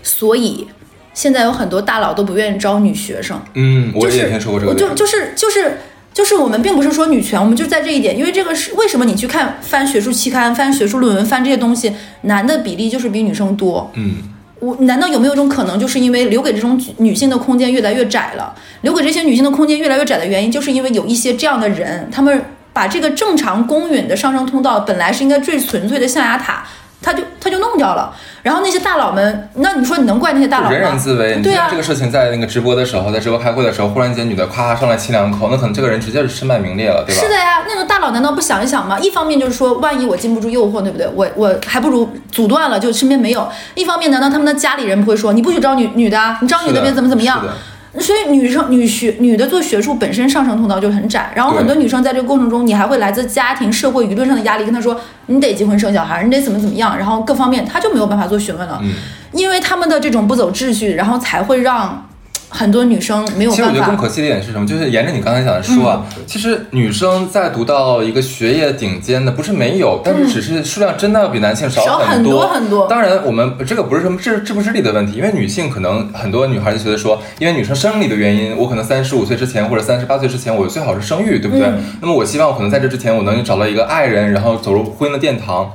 [0.05, 0.69] 所以
[1.13, 3.43] 现在有很多大佬都不愿意招女学生。
[3.55, 4.89] 嗯，我就是也听说过这个点。
[4.89, 5.79] 我就就是就是
[6.15, 13.91] 就是我们并不是说女权，我们就在这一点，因为这个是为什么你去看翻学术期刊、翻学术论文、翻这些东西，男的比例就是比女生多。
[13.95, 14.17] 嗯，
[14.61, 18.55] 我难道有没有一种可能，就是因为留给这种女性的空间越来越窄了？
[18.83, 22.45] 留给这些女性的空间越来越窄的原因，就是因为有一些这样的人，他们
[22.75, 26.65] 把这个正常公允的上升通道，本来是应该最纯粹的象牙塔，
[27.03, 28.15] 他就他就弄掉了。
[28.43, 30.73] 然后那些大佬们，那你说你能怪那些大佬吗？
[30.73, 31.41] 人人自危。
[31.43, 37.23] 对啊这，个事情在那个直播的时候，在直播开会的时候，忽然间女的夸上来亲两口，那可能这个人直接是身败名裂了，对吧？
[37.23, 38.99] 是的呀，那个大佬难道不想一想吗？
[38.99, 41.09] 一方面就是说，万一我经不住诱惑，对不对？
[41.15, 43.49] 我我还不如阻断了，就身边没有。
[43.75, 47.53] 一方面，难道他们的家里人不会说，你不许招女女的啊，你招女的的别怎么怎么样是的？
[47.99, 58.93] 所以女生女学女的做学术本身上升通道就很窄，然后很多女生在这个过程中，你还会来自家庭、社会、舆论上的压力，跟她说你得结婚生小孩，你得怎么怎么样，然后各方面她就没有办法做学问了，嗯。
[59.33, 62.07] 因为他们的这种不走秩序，然后才会让
[62.53, 63.73] 很多女生没有其实我。
[63.73, 64.67] 觉得更可惜的一点是什么？
[64.67, 81.67] 就是沿着你刚才讲的说啊，嗯其实女生在读到一个学业顶尖的，不是没有，但是只是数量真的要比男性少少很多多很多当然，我们这个不是什么智智不智力的问题，因为女性可能很多女孩就觉得说，因为女生生理的原因，我可能三十五岁之前或者三十八岁之前，我最好是生育，对不对？
[81.67, 85.71] 嗯那么我希望我可能在这之前，我能找到一个爱人，然后走入婚姻的殿堂。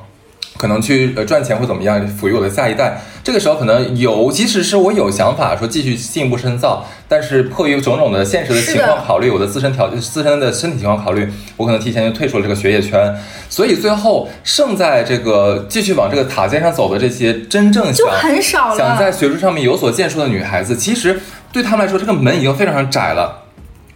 [0.57, 2.99] 可能去呃赚钱或怎么样，抚育我的下一代。
[3.23, 13.13] 这个时候可能有，即使是我有想法说继续进一步深造，但是迫于种种的现实的情况考虑，我的自身条自身的身体情况考虑，我可能提前就退出了这个学业圈。
[13.49, 21.19] 所以最后剩在这个继续往这个塔尖上走的这些真正就想很少了想在学术上面有所建树的女孩子，其实
[21.51, 23.43] 对她们来说，这个门已经非常非常窄了。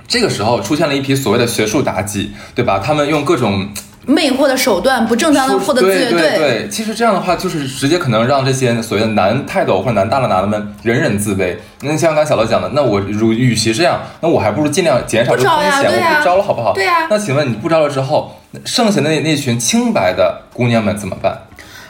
[0.08, 2.80] 这个时候出现了一批所谓的学术妲己，对吧？
[2.80, 3.70] 他们用各种
[4.06, 11.56] 魅惑的手段，不正当的获得资对源，对对，其实这样的话，就是直接可能让这些所谓的男泰斗或者男大佬拿的们人人自卑。
[11.82, 16.74] 那像刚才小乐讲的，那我如与其这样，那我还不如尽量减少这个风险，我不招了好不好？
[16.74, 21.38] 对呀那请问你不招了之后，剩下的那那群清白的姑娘们怎么办？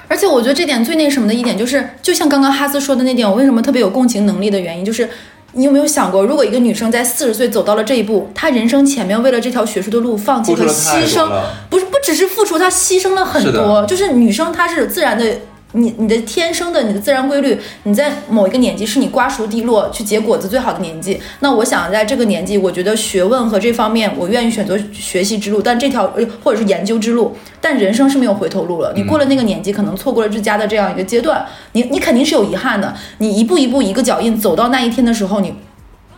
[0.08, 5.10] 而且我觉得这点最那什么的一点就是，就像刚刚哈斯说的那点，我为什么特别有共情能力的原因，就是
[5.54, 11.30] 你有没有想过，如果一个女生在四十岁走到了这一步，她人生前面为了这条学术的路放弃付出了牺牲，
[11.70, 13.86] 不是不只是付出，她牺牲了很多。
[13.86, 15.26] 就是女生她是自然的。
[15.74, 21.20] 你你的天生的你的自然规律，你在某一个年纪是你瓜熟蒂落去结果子最好的年纪。
[21.40, 28.92] 那我想在这个年纪，我觉得学问和这方面，我愿意选择学习之路，但这条呃或者是研究之路，但人生是没有回头路了。
[28.96, 32.94] 你过了那个年纪，可能错过了日家的这样一个阶段，你你肯定是有遗憾的。
[33.20, 35.54] 你一步一步一个脚印走到那一天的时候，你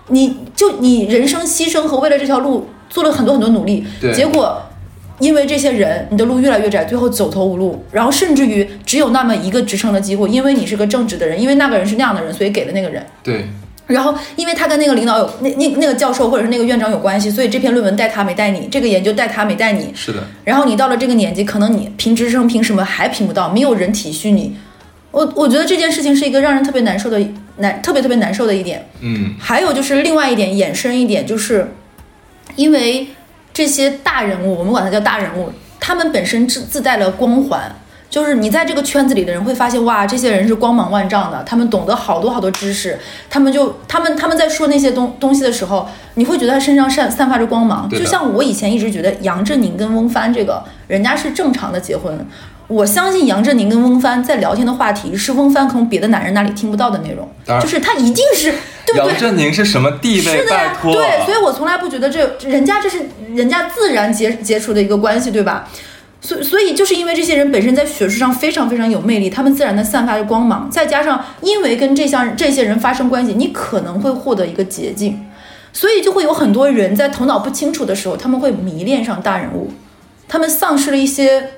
[0.08, 4.62] 你就你人生牺牲和为了这条路做了很多很多努力，结果
[5.24, 13.02] 因为这些人，你的路越来越窄，最后走投无路，然后甚至于只有那么一个职称的机会，因为你是个正直的人，因为那个人是那样的人，所以给了那个人。
[13.24, 13.46] 对，
[13.88, 19.92] 然后，因为他跟那个领导有那那那个教授或者是那个院长有关系，所以这篇论文带他没带你，这个研究带他没带你。
[19.96, 24.56] 是的，然后你到了这个年纪，可能你评职称凭什么还评不到，没有人体恤你。
[25.12, 27.22] 我我觉得这件事情是一个让人特别难受的
[27.58, 28.86] 难特别特别难受的一点。
[29.00, 31.72] 嗯，还有就是另外一点，衍生一点，就是
[32.56, 33.08] 因为
[33.54, 37.74] 这些大人物，我们管他叫大人物，他们本身自自带了光环。
[38.10, 42.96] 就是你在这个圈子里的人会发现，哇，这些人是光芒万丈的，他们懂得好多好多知识，
[43.28, 47.90] 他们就他们他们在说那些东东西的时候，你会觉得他身上散散发着光芒。
[47.90, 52.24] 就像我以前一直觉得杨振宁跟翁帆这个人家是正常的结婚，
[52.68, 57.30] 我相信杨振宁跟翁帆在聊天的话题是翁帆从别的男人那里听不到的内容
[57.62, 58.52] 就是他一定是
[58.88, 59.10] 对不对？
[59.12, 60.22] 杨振宁是什么地位？
[60.22, 63.00] 是的呀，对，所以我从来不觉得这人家这是
[63.34, 65.68] 人家自然结结出的一个关系，对吧？
[66.22, 75.26] 所所以就是因为这些人本身在学术上非常非常有魅力，他们自然的散发着光芒，再加上因为跟这项这些人发生关系，你可能会获得一个捷径，
[75.74, 79.72] 所以就会有很多人在头脑不清楚的时候，他们会迷恋上大人物，
[80.28, 81.50] 他们丧失了一些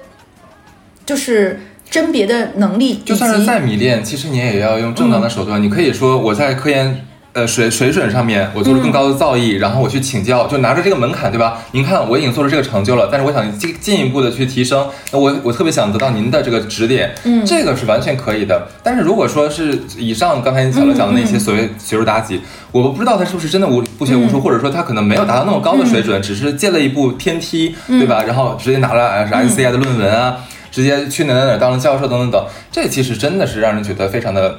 [1.06, 5.62] 就是甄别的能力，就算是再迷恋，其实你也要用正当的手段。
[5.62, 11.60] 你可以说我在科研呃水水准上面，我做了更高的造诣，然后我去请教，就拿着这个门槛，对吧？
[11.74, 18.68] 您看我已经做出这个成就了，但是我想进进一步的去提升，那我我特别想得到您的这个指点，嗯，这个是完全可以的。
[18.82, 22.42] 但是如果说是以上刚才小乐讲的那些所谓学术妲己，
[22.72, 28.24] 我不知道他是不是真的无不学无术，或者说他可能没有达到那么高的水准，只是借了一步天梯，对吧？
[28.26, 30.38] 然后直接拿了 SCI 的论文啊。
[30.76, 34.54] 直接去哪哪哪当了教授等等等，这其实真的是让人觉得非常的，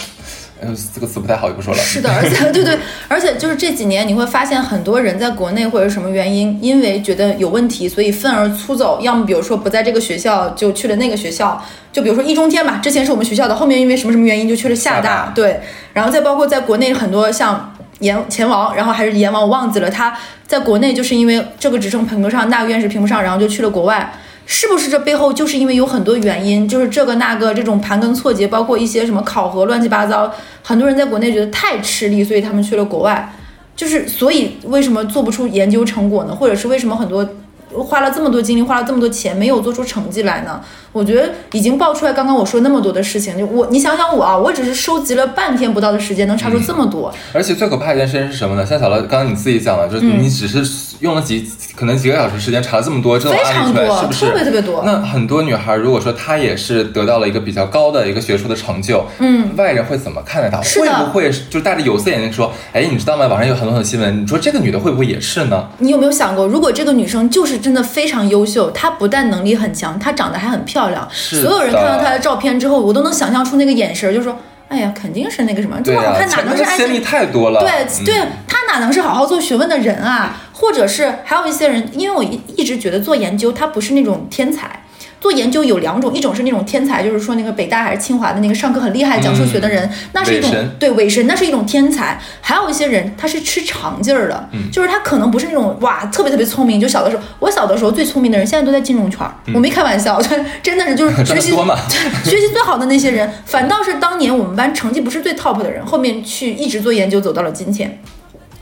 [0.62, 1.78] 嗯，这个词不太好，就不说了。
[1.78, 15.60] 是的，而且 对对，而且就是这几年你会发现很多人在国内或者什么原因，因为觉得有问题，所以愤而出走，要么比如说不在这个学校就去了那个学校，就比如说易中天吧，之前是我们学校的，后面因为什么什么原因就去了厦大对，
[15.92, 17.74] 然后再包括在国内很多像。
[18.00, 19.88] 阎钱王，然后还是阎王，我忘记了。
[19.88, 20.14] 他
[20.46, 24.12] 在国内就是因为这个职称评不上，那个院士评不上，然后就去了国外。
[24.46, 30.32] 是不是这背后就是因为有很多原因，就是这个那个这种盘根错节，包括一些什么考核乱七八糟，
[30.62, 33.32] 很多人在国内觉得太吃力，所以他们去了国外。
[33.74, 36.34] 就是所以为什么做不出研究成果呢？
[36.34, 37.28] 或者是为什么很多
[37.70, 40.58] 花了这么多精力，花了这么多钱，没有做出成绩来呢？
[40.92, 47.12] 我觉得已经爆出来，刚刚我说那么多的事情，就我你想想我啊，我只是收集了半天不到的时间，能查出这么多。
[47.34, 48.64] 而且最可怕的一件事情是什么呢？
[48.64, 50.64] 像小乐刚刚你自己讲了，就是你只是
[51.00, 54.26] 用了几、可能几个小时时间查了这么多这种案例出来，多是不是？
[54.26, 60.58] 特别特别多那很多女孩如果说她也是得到了一个比较高的一个学术的成就，嗯，外人会怎么看待她？
[60.58, 63.26] 会不会就戴着有色眼镜说，哎，你知道吗？
[63.26, 65.68] 网上有很多很多新闻，你说这个女的会不会也是呢？
[65.78, 74.36] 你有没有想过，如果这个女生就是真的非常优秀，她不但能力很强，她长得还很漂亮，是所有人看到她的照片之后，我都能想象出那个眼神儿，就说
[74.68, 77.60] 哎呀，肯定是那个什么，这么好看哪能是爱情的先例太多了。
[77.60, 78.14] 对嗯对，
[78.48, 80.36] 他哪能是好好做学问的人啊？
[80.58, 84.82] 或者是还有一些人，因为我一一直觉得做研究他不是那种天才。
[85.18, 92.18] 做研究有两种，一种是那种天才，就是说那个北大还是清华的那个上课很厉害讲数学的人，那是一种对伪神，那是一种天才。
[92.40, 100.20] 还有一些人他是吃长劲儿的，嗯就是他可能不是那种哇特别特别聪明，就小的时候，我小的时候最聪明的人现在都在金融圈儿，我没开玩笑，
[100.62, 101.50] 真的是就是 学习
[102.24, 108.00] 学习最好的那些人，反倒是当年我们班成绩不是最 top 的人，后面去一直做研究走到了今天。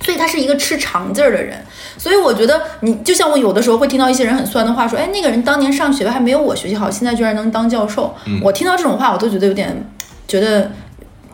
[0.04, 1.56] 所以他是一个吃长劲儿的人，
[1.96, 8.14] 所以我觉得你就像我有的时候会听到一些人很酸的话，说，哎，那个人当年上学还没有我学习好，现在居然能当教授。
[8.42, 9.74] 我听到这种话，我都觉得有点，
[10.28, 10.70] 觉得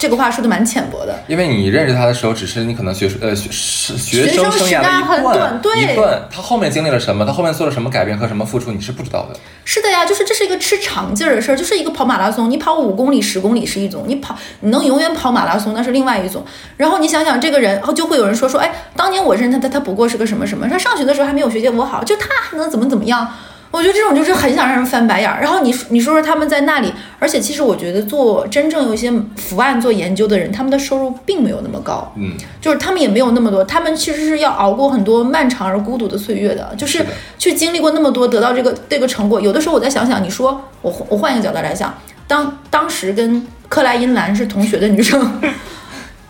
[0.00, 1.22] 这个话说的蛮浅薄的。
[1.28, 9.38] 因为你认识他的时候，只是你可能学呃学是学学生生生涯的一段一段，他后面经历了什么，他后面做了什么改变和什么付出，你是不知道的。
[9.62, 16.42] 是的呀，就是这是一个吃长劲儿的事儿，就是一个跑马拉松，你跑五公里、十公里是一种，你跑你能永远跑马拉松那是另外一种。
[16.78, 23.28] 然后你想想这个人，然后就会有人说说，哎，当年我认识他，他他不过是个什么什么，他上学的时候还没有学姐我好，就他还能怎么怎么样？
[23.70, 25.40] 我觉得这种就是很想让人翻白眼儿。
[25.40, 32.12] 然后你你说说他们在那里，而且其实我觉得做真正有一些伏案做研究的人，他们的收入并没有那么高。
[32.16, 37.04] 嗯，就是他们也没有那么多，他们其实是要熬过很多漫长而孤独的岁月的，就是
[37.38, 39.40] 去经历过那么多，得到这个这个成果。
[39.40, 41.96] 有的时候我再想想，你说我我换一个角度来想，
[42.26, 45.40] 当当时跟克莱因兰是同学的女生。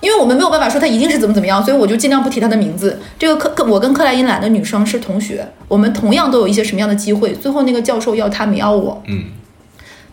[0.00, 2.98] 因为我们没有办法说他一定是怎么怎么样，所以我就尽量不提他的名字。
[3.18, 7.34] 这个克克，我跟克莱因兰的女生是同学，我们同样都有一些什么样的机会。
[7.34, 9.24] 最后那个教授要她没要我，嗯，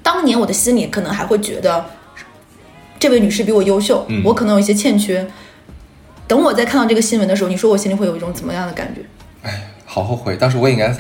[0.04, 1.86] 当年我的心里可能还会觉得，
[3.00, 5.26] 这位女士比我优秀，嗯我可能有一些欠缺。
[6.28, 9.02] 等我再看到这个新闻的时候，你说我心里会有一种怎么样的感觉？
[9.44, 10.94] 哎好后悔，当时我应该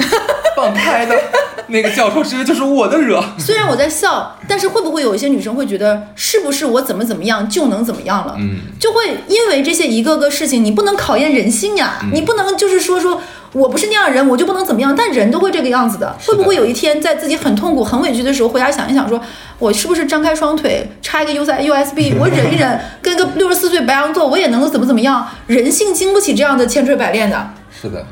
[0.55, 1.13] 放开的。
[1.69, 3.23] 那个教授直接就是我的惹。
[3.37, 8.35] 虽然我在笑，但是会不会有一些女生会觉得，是不是我怎么怎么样就能怎么样了？
[8.39, 13.21] 嗯，就会因为这些一个个事情，你不能考验人性呀，嗯你不能就是说说
[13.53, 16.15] 我不是那样的人，我就不能怎么样，但人都会这个样子的。
[16.25, 19.19] 会不会有一天在自己很痛苦、很委屈的时候，回家想一想说，
[19.59, 25.27] 我是不是张开双腿插一个 U 塞 USB，我忍一忍，跟个六十四岁白羊座，我也能够怎么怎么样？
[25.47, 27.49] 人性经不起这样的千锤百炼的。
[27.81, 28.05] 是的，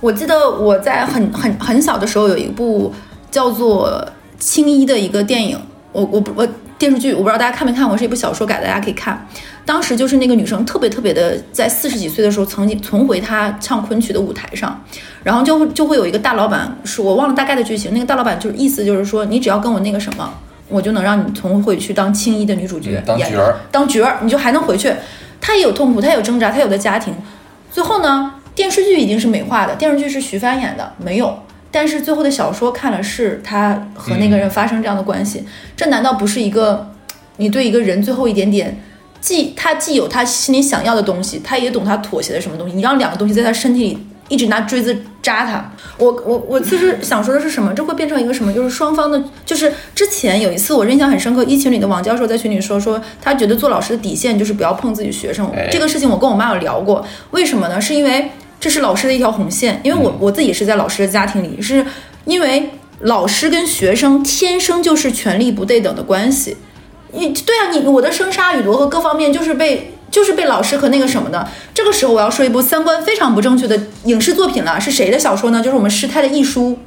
[0.00, 2.92] 我记得我在很很很小的时候有一部
[3.30, 3.90] 叫做
[4.38, 5.58] 《青衣》的一个电影，
[5.92, 6.46] 我我不我
[6.78, 9.26] 电视剧，我不知道大家看没看过，是一部小说改的，大家可以看。
[9.64, 14.80] 当时就是那个女生特别特别的，在四十几岁的时候，曾经重回她唱昆曲的舞台上，
[15.24, 20.32] 然后就会就会有一个大老板说，我忘了大概的剧情，那个大老板就是意思就是说，你只要跟我那个什么，
[20.68, 24.90] 我就能让你重回去当青衣的女主角，嗯当演角儿当角儿，你就还能回去。
[25.40, 27.12] 她也有痛苦，她也有挣扎，她有的家庭。
[27.70, 31.32] 最后呢，电视剧已经是美化的，电视剧是徐帆演的，没有。
[31.70, 35.44] 但是最后的小说看了是他和那个人发生这样的关系，
[35.76, 36.90] 这难道不是一个
[37.36, 38.82] 你对一个人最后一点点，
[39.20, 42.74] 既他既有他心里想要的东西，他也懂他妥协的什么东西？
[42.74, 47.72] 你让两个东西在他身体里一直拿锥子扎他，我我我其实想说的是什么？
[47.72, 48.52] 这会变成一个什么？
[48.52, 55.48] 就是双方的，就是之前有一次我印象很深刻，一群里的王教授在群里说说，他觉得做老师的底线就是不要碰自己学生。
[55.54, 57.80] 哎这个事情我跟我妈有聊过，为什么呢？
[57.80, 58.28] 是因为
[58.60, 61.84] 这是老师的一条红线，因为我我自己是在老师的家庭里，是
[62.24, 66.56] 因为老师跟学生天生就是权力不对等的关系。
[67.12, 71.48] 你对啊，你我的生杀予夺和各方面就是被就是被老师和那个什么的。
[71.72, 75.62] 这个时候我要说一部三观非常不正确的影视作品了，是谁的小说呢？
[75.62, 76.78] 就是我们师太的一书。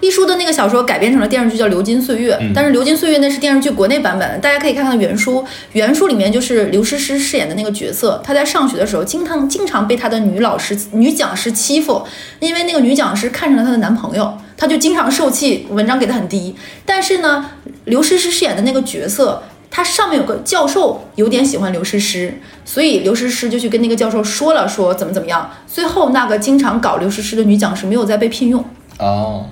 [0.00, 2.34] 一书的那个小说改编成了电视剧，叫《流金岁月》。
[2.54, 5.44] 但是《流金岁月》那是电视剧国内版本，大家可以看看原书。
[5.72, 12.02] 原书里面就是刘诗诗饰演的那个角色，她在上学的时候，经常经常被她的女老师、女讲师欺负，
[12.40, 16.54] 因为那个女讲师看上了她的男朋友，她就经常受气，文章给的很低。
[16.84, 17.50] 但是呢，
[17.84, 19.42] 刘诗诗饰演的那个角色。
[19.70, 25.50] 她上面有个教授有点喜欢刘诗诗，所以刘诗诗就去跟那个教授说了，说怎么怎么样。
[25.66, 28.64] 最后那个经常搞刘诗诗的女讲师没有再被聘用，
[28.98, 29.44] 哦，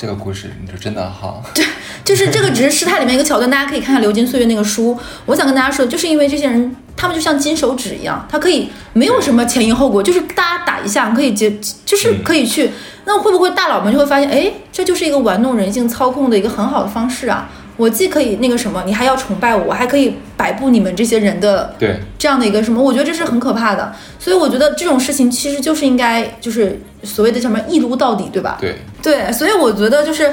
[0.00, 1.62] 这个故事你说真的好， 对
[2.02, 4.98] 就是这个只是师太里面一个桥段，大家可以看看《流金岁月》那个书。
[5.26, 12.70] 我想跟大家说，就是因为这些人，他们就像金手指一样，他可以没有什么前因后果，就是大家打一下可以接，就是可以去。
[13.04, 17.50] 那会不会大佬们就会发现，哎，这就是一个玩弄人性、操控的一个很好的方式啊？
[17.80, 23.90] 我既可以那个什么，你还要崇拜我，我还可以摆布你们这些人的对，这样的一个什么，我觉得这是很可怕的。
[24.18, 28.58] 所以我觉得这种事情其实就是应该就是所谓的什么一撸到底，对吧？
[28.60, 30.30] 对，对，所以我觉得就是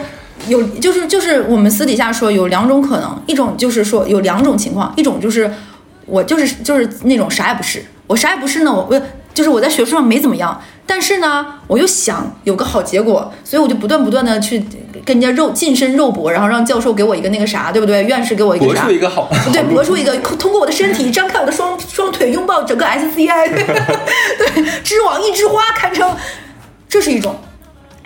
[0.50, 5.50] 有，就是就是我们私底下说有两种可能，一种就是说有两种情况，一种就是
[6.06, 9.02] 我就是就是那种啥也不是，我啥也不是呢，我我
[9.34, 14.58] 就是我在学术上没怎么样，但是呢，我又想有个好结果，所以我就不断不断的去
[15.06, 18.04] 跟人家肉近身肉搏，然后让教授给我一个那个啥，对不对？
[18.06, 18.92] 院士给我一个啥搏出？
[18.96, 23.66] 一个好，对，搏出一个，通过我的身体张开我的双双腿，拥抱整个 SCI， 对，
[24.54, 26.16] 对，织网一枝花，堪称，
[26.88, 27.36] 这是一种，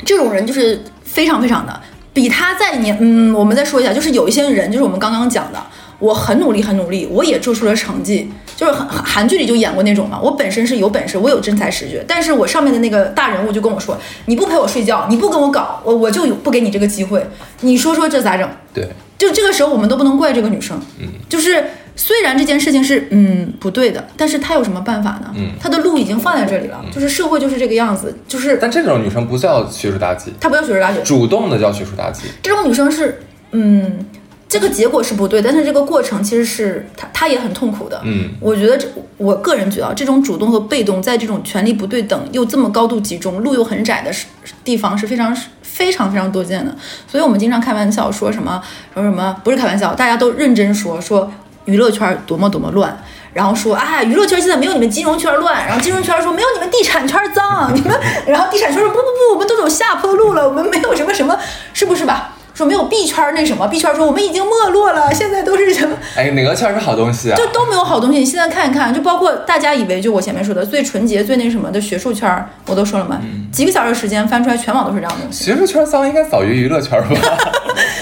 [0.04, 1.80] 这种人就是非常非常的
[2.14, 5.62] 比他在年，嗯，我们再说一下，就是有一些人，就是我们刚刚讲的，
[6.00, 8.32] 我很努力很努力，我也做出了成绩，
[8.62, 13.98] 就是韩韩剧里就演过那种嘛，我本身是有本事，我有真才实学，但是我上面的那个大人物就跟我说，
[14.28, 17.26] 你不陪我睡觉，你不跟我搞，我我就有不给你这个机会，
[17.62, 18.48] 你说说这咋整？
[18.72, 18.88] 对，
[19.18, 25.34] 就这个时候，我们都不能怪这个女生，嗯，就是虽然这件事情是嗯不对的，但是她有什么办法呢？
[25.36, 32.26] 嗯她的路已经放在这里了，就是社会就是这个样子，就是但这种女生不叫学术妲己，她不叫学术妲己，主动的叫学术妲己。
[32.44, 34.06] 这种女生是嗯，
[34.52, 38.86] 这个结果是不对，但是这个过程其实是他他也很痛苦的，嗯我觉得这
[39.16, 44.26] 我个人觉得啊这种主动和被动在这种权力不对等又这么高度集中、路又很窄的时
[44.66, 46.76] 地方是非常非常非常多见的。
[47.08, 48.62] 所以我们经常开玩笑说什么
[48.94, 51.32] 说什么，不是开玩笑，大家都认真说说
[51.64, 53.02] 娱乐圈多么多么乱。
[53.34, 57.98] 然后说，啊，娱乐圈现在没有你们金融圈乱，然后金融圈说没有你们地产圈脏，你们，
[58.28, 61.40] 然后地产圈说不不不，我们都走下坡路了，我们没有什么什么，
[61.74, 62.36] 是不是吧？
[62.54, 67.36] 说没有币圈那什么，币圈说我们已经没落了，现在都是什么，哎，哪个圈是好东西啊？
[67.38, 68.20] 就都没有好东西。
[68.20, 72.30] 你现在看一看，就包括大家以为就我前面说的最纯洁、最那什么的学术圈，
[72.68, 73.22] 我都说了嘛，
[73.52, 75.46] 几个小时时间翻出来，全网都是这样的东西。
[75.46, 77.38] 学术圈脏应该早于娱乐圈吧？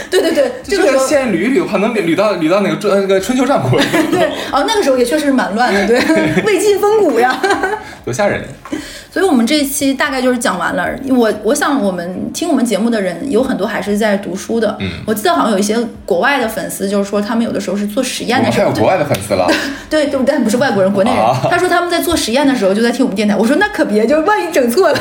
[0.10, 3.80] 对 对对，这 这个时候个线捋一捋的话，能捋到捋到哪个春那个春秋战国，
[4.12, 7.40] 对哦，那个时候也确实是蛮乱的，对，魏晋风骨呀。
[8.04, 8.44] 多吓人！
[9.20, 10.88] 所以我们这一期大概就是讲完了。
[11.10, 14.78] 我我想我们听我们节目的人有很多还是在读书的。
[14.80, 19.46] 嗯我记得好像有一些国外的粉丝，就是说他们有的时候是做实验的时候，们还有国外的粉丝了，
[19.90, 21.20] 对 对，但不是外国人，国内人。
[21.22, 23.36] 啊他说他们在做实验的时候就在听我们电台。
[23.36, 24.98] 我说那可别，就万一整错了。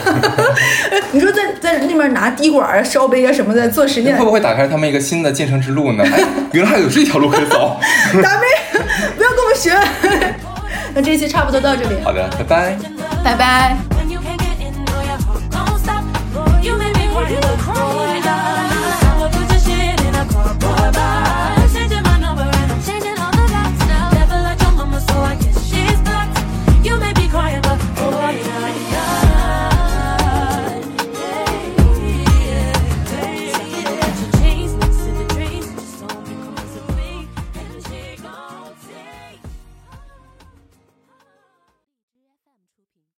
[1.13, 6.03] 你说在在那边拿滴管啊、烧杯啊什么的做实验会，不会打开他们一个新的晋升之路呢？
[6.13, 7.79] 哎，原来还有这条路可以走。
[8.21, 8.47] 达妹，
[9.17, 9.79] 不要跟我们学。
[10.95, 12.77] 那这一期差不多到这里，好的，拜拜。
[13.23, 13.98] 拜拜。